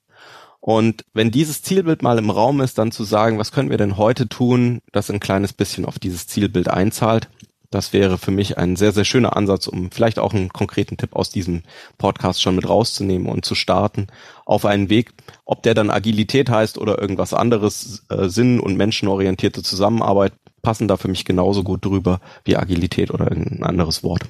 Und 0.67 1.05
wenn 1.15 1.31
dieses 1.31 1.63
Zielbild 1.63 2.03
mal 2.03 2.19
im 2.19 2.29
Raum 2.29 2.61
ist, 2.61 2.77
dann 2.79 2.91
zu 2.91 3.05
sagen, 3.05 3.39
was 3.39 3.53
können 3.53 3.71
wir 3.71 3.77
denn 3.77 3.97
heute 3.97 4.29
tun, 4.29 4.81
das 4.91 5.13
ein 5.13 5.21
kleines 5.21 5.53
bisschen 5.53 5.85
auf 5.85 6.01
dieses 6.01 6.27
Zielbild 6.27 6.67
einzahlt. 6.67 7.29
Das 7.71 7.93
wäre 7.93 8.19
für 8.19 8.33
mich 8.33 8.59
ein 8.59 8.75
sehr, 8.75 8.91
sehr 8.91 9.05
schöner 9.05 9.37
Ansatz, 9.37 9.69
um 9.69 9.93
vielleicht 9.93 10.19
auch 10.19 10.35
einen 10.35 10.49
konkreten 10.49 10.97
Tipp 10.97 11.15
aus 11.15 11.31
diesem 11.31 11.63
Podcast 11.99 12.43
schon 12.43 12.57
mit 12.57 12.69
rauszunehmen 12.69 13.29
und 13.29 13.45
zu 13.45 13.55
starten 13.55 14.09
auf 14.45 14.65
einen 14.65 14.91
Weg, 14.91 15.13
ob 15.45 15.63
der 15.63 15.75
dann 15.75 15.89
Agilität 15.89 16.51
heißt 16.51 16.79
oder 16.79 17.01
irgendwas 17.01 17.33
anderes, 17.33 18.05
äh, 18.09 18.27
Sinn- 18.29 18.59
und 18.59 18.77
menschenorientierte 18.77 19.63
Zusammenarbeit, 19.63 20.33
passen 20.63 20.89
da 20.89 20.97
für 20.97 21.07
mich 21.07 21.25
genauso 21.25 21.63
gut 21.63 21.85
drüber 21.85 22.19
wie 22.45 22.57
Agilität 22.57 23.13
oder 23.13 23.31
irgendein 23.31 23.63
anderes 23.63 24.03
Wort. 24.03 24.23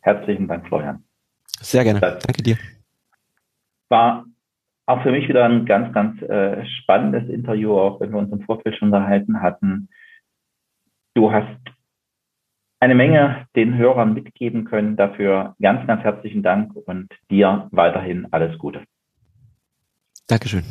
Herzlichen 0.00 0.46
Dank, 0.46 0.68
Florian. 0.68 1.02
Sehr 1.62 1.84
gerne. 1.84 2.00
Das 2.00 2.22
Danke 2.22 2.42
dir. 2.42 2.58
War 3.88 4.26
auch 4.86 5.02
für 5.02 5.10
mich 5.10 5.28
wieder 5.28 5.44
ein 5.44 5.64
ganz, 5.66 5.92
ganz 5.92 6.20
äh, 6.22 6.64
spannendes 6.66 7.28
Interview, 7.28 7.78
auch 7.78 8.00
wenn 8.00 8.12
wir 8.12 8.18
uns 8.18 8.32
im 8.32 8.42
Vorfeld 8.42 8.76
schon 8.76 8.92
unterhalten 8.92 9.40
hatten. 9.40 9.88
Du 11.14 11.32
hast 11.32 11.58
eine 12.80 12.94
Menge 12.94 13.46
den 13.56 13.76
Hörern 13.78 14.12
mitgeben 14.12 14.64
können. 14.64 14.96
Dafür 14.96 15.56
ganz, 15.60 15.86
ganz 15.86 16.02
herzlichen 16.02 16.42
Dank 16.42 16.74
und 16.76 17.08
dir 17.30 17.68
weiterhin 17.70 18.28
alles 18.30 18.58
Gute. 18.58 18.82
Dankeschön. 20.26 20.64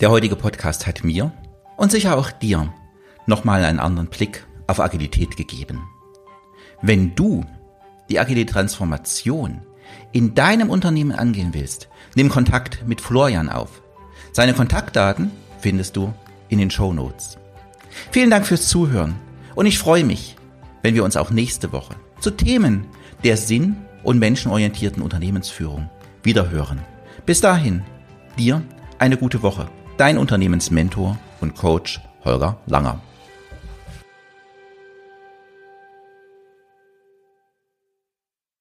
Der 0.00 0.10
heutige 0.10 0.36
Podcast 0.36 0.86
hat 0.86 1.04
mir 1.04 1.32
und 1.76 1.90
sicher 1.90 2.16
auch 2.16 2.30
dir 2.30 2.72
nochmal 3.26 3.64
einen 3.64 3.80
anderen 3.80 4.08
Blick 4.08 4.46
auf 4.66 4.80
Agilität 4.80 5.36
gegeben. 5.36 5.80
Wenn 6.80 7.14
du 7.14 7.44
die 8.08 8.18
agile 8.18 8.46
Transformation 8.46 9.60
in 10.12 10.34
deinem 10.34 10.70
Unternehmen 10.70 11.12
angehen 11.12 11.52
willst, 11.52 11.88
nimm 12.14 12.28
Kontakt 12.28 12.86
mit 12.86 13.00
Florian 13.00 13.48
auf. 13.48 13.82
Seine 14.32 14.54
Kontaktdaten 14.54 15.30
findest 15.60 15.96
du 15.96 16.12
in 16.48 16.58
den 16.58 16.70
Show 16.70 16.92
Notes. 16.92 17.38
Vielen 18.10 18.30
Dank 18.30 18.46
fürs 18.46 18.68
Zuhören 18.68 19.16
und 19.54 19.66
ich 19.66 19.78
freue 19.78 20.04
mich, 20.04 20.36
wenn 20.82 20.94
wir 20.94 21.04
uns 21.04 21.16
auch 21.16 21.30
nächste 21.30 21.72
Woche 21.72 21.96
zu 22.20 22.30
Themen 22.30 22.86
der 23.24 23.36
sinn- 23.36 23.76
und 24.02 24.18
menschenorientierten 24.18 25.02
Unternehmensführung 25.02 25.90
wiederhören. 26.22 26.80
Bis 27.24 27.40
dahin, 27.40 27.82
dir 28.38 28.62
eine 28.98 29.16
gute 29.16 29.42
Woche. 29.42 29.68
Dein 29.96 30.18
Unternehmensmentor 30.18 31.18
und 31.40 31.56
Coach 31.56 32.00
Holger 32.24 32.58
Langer. 32.66 33.00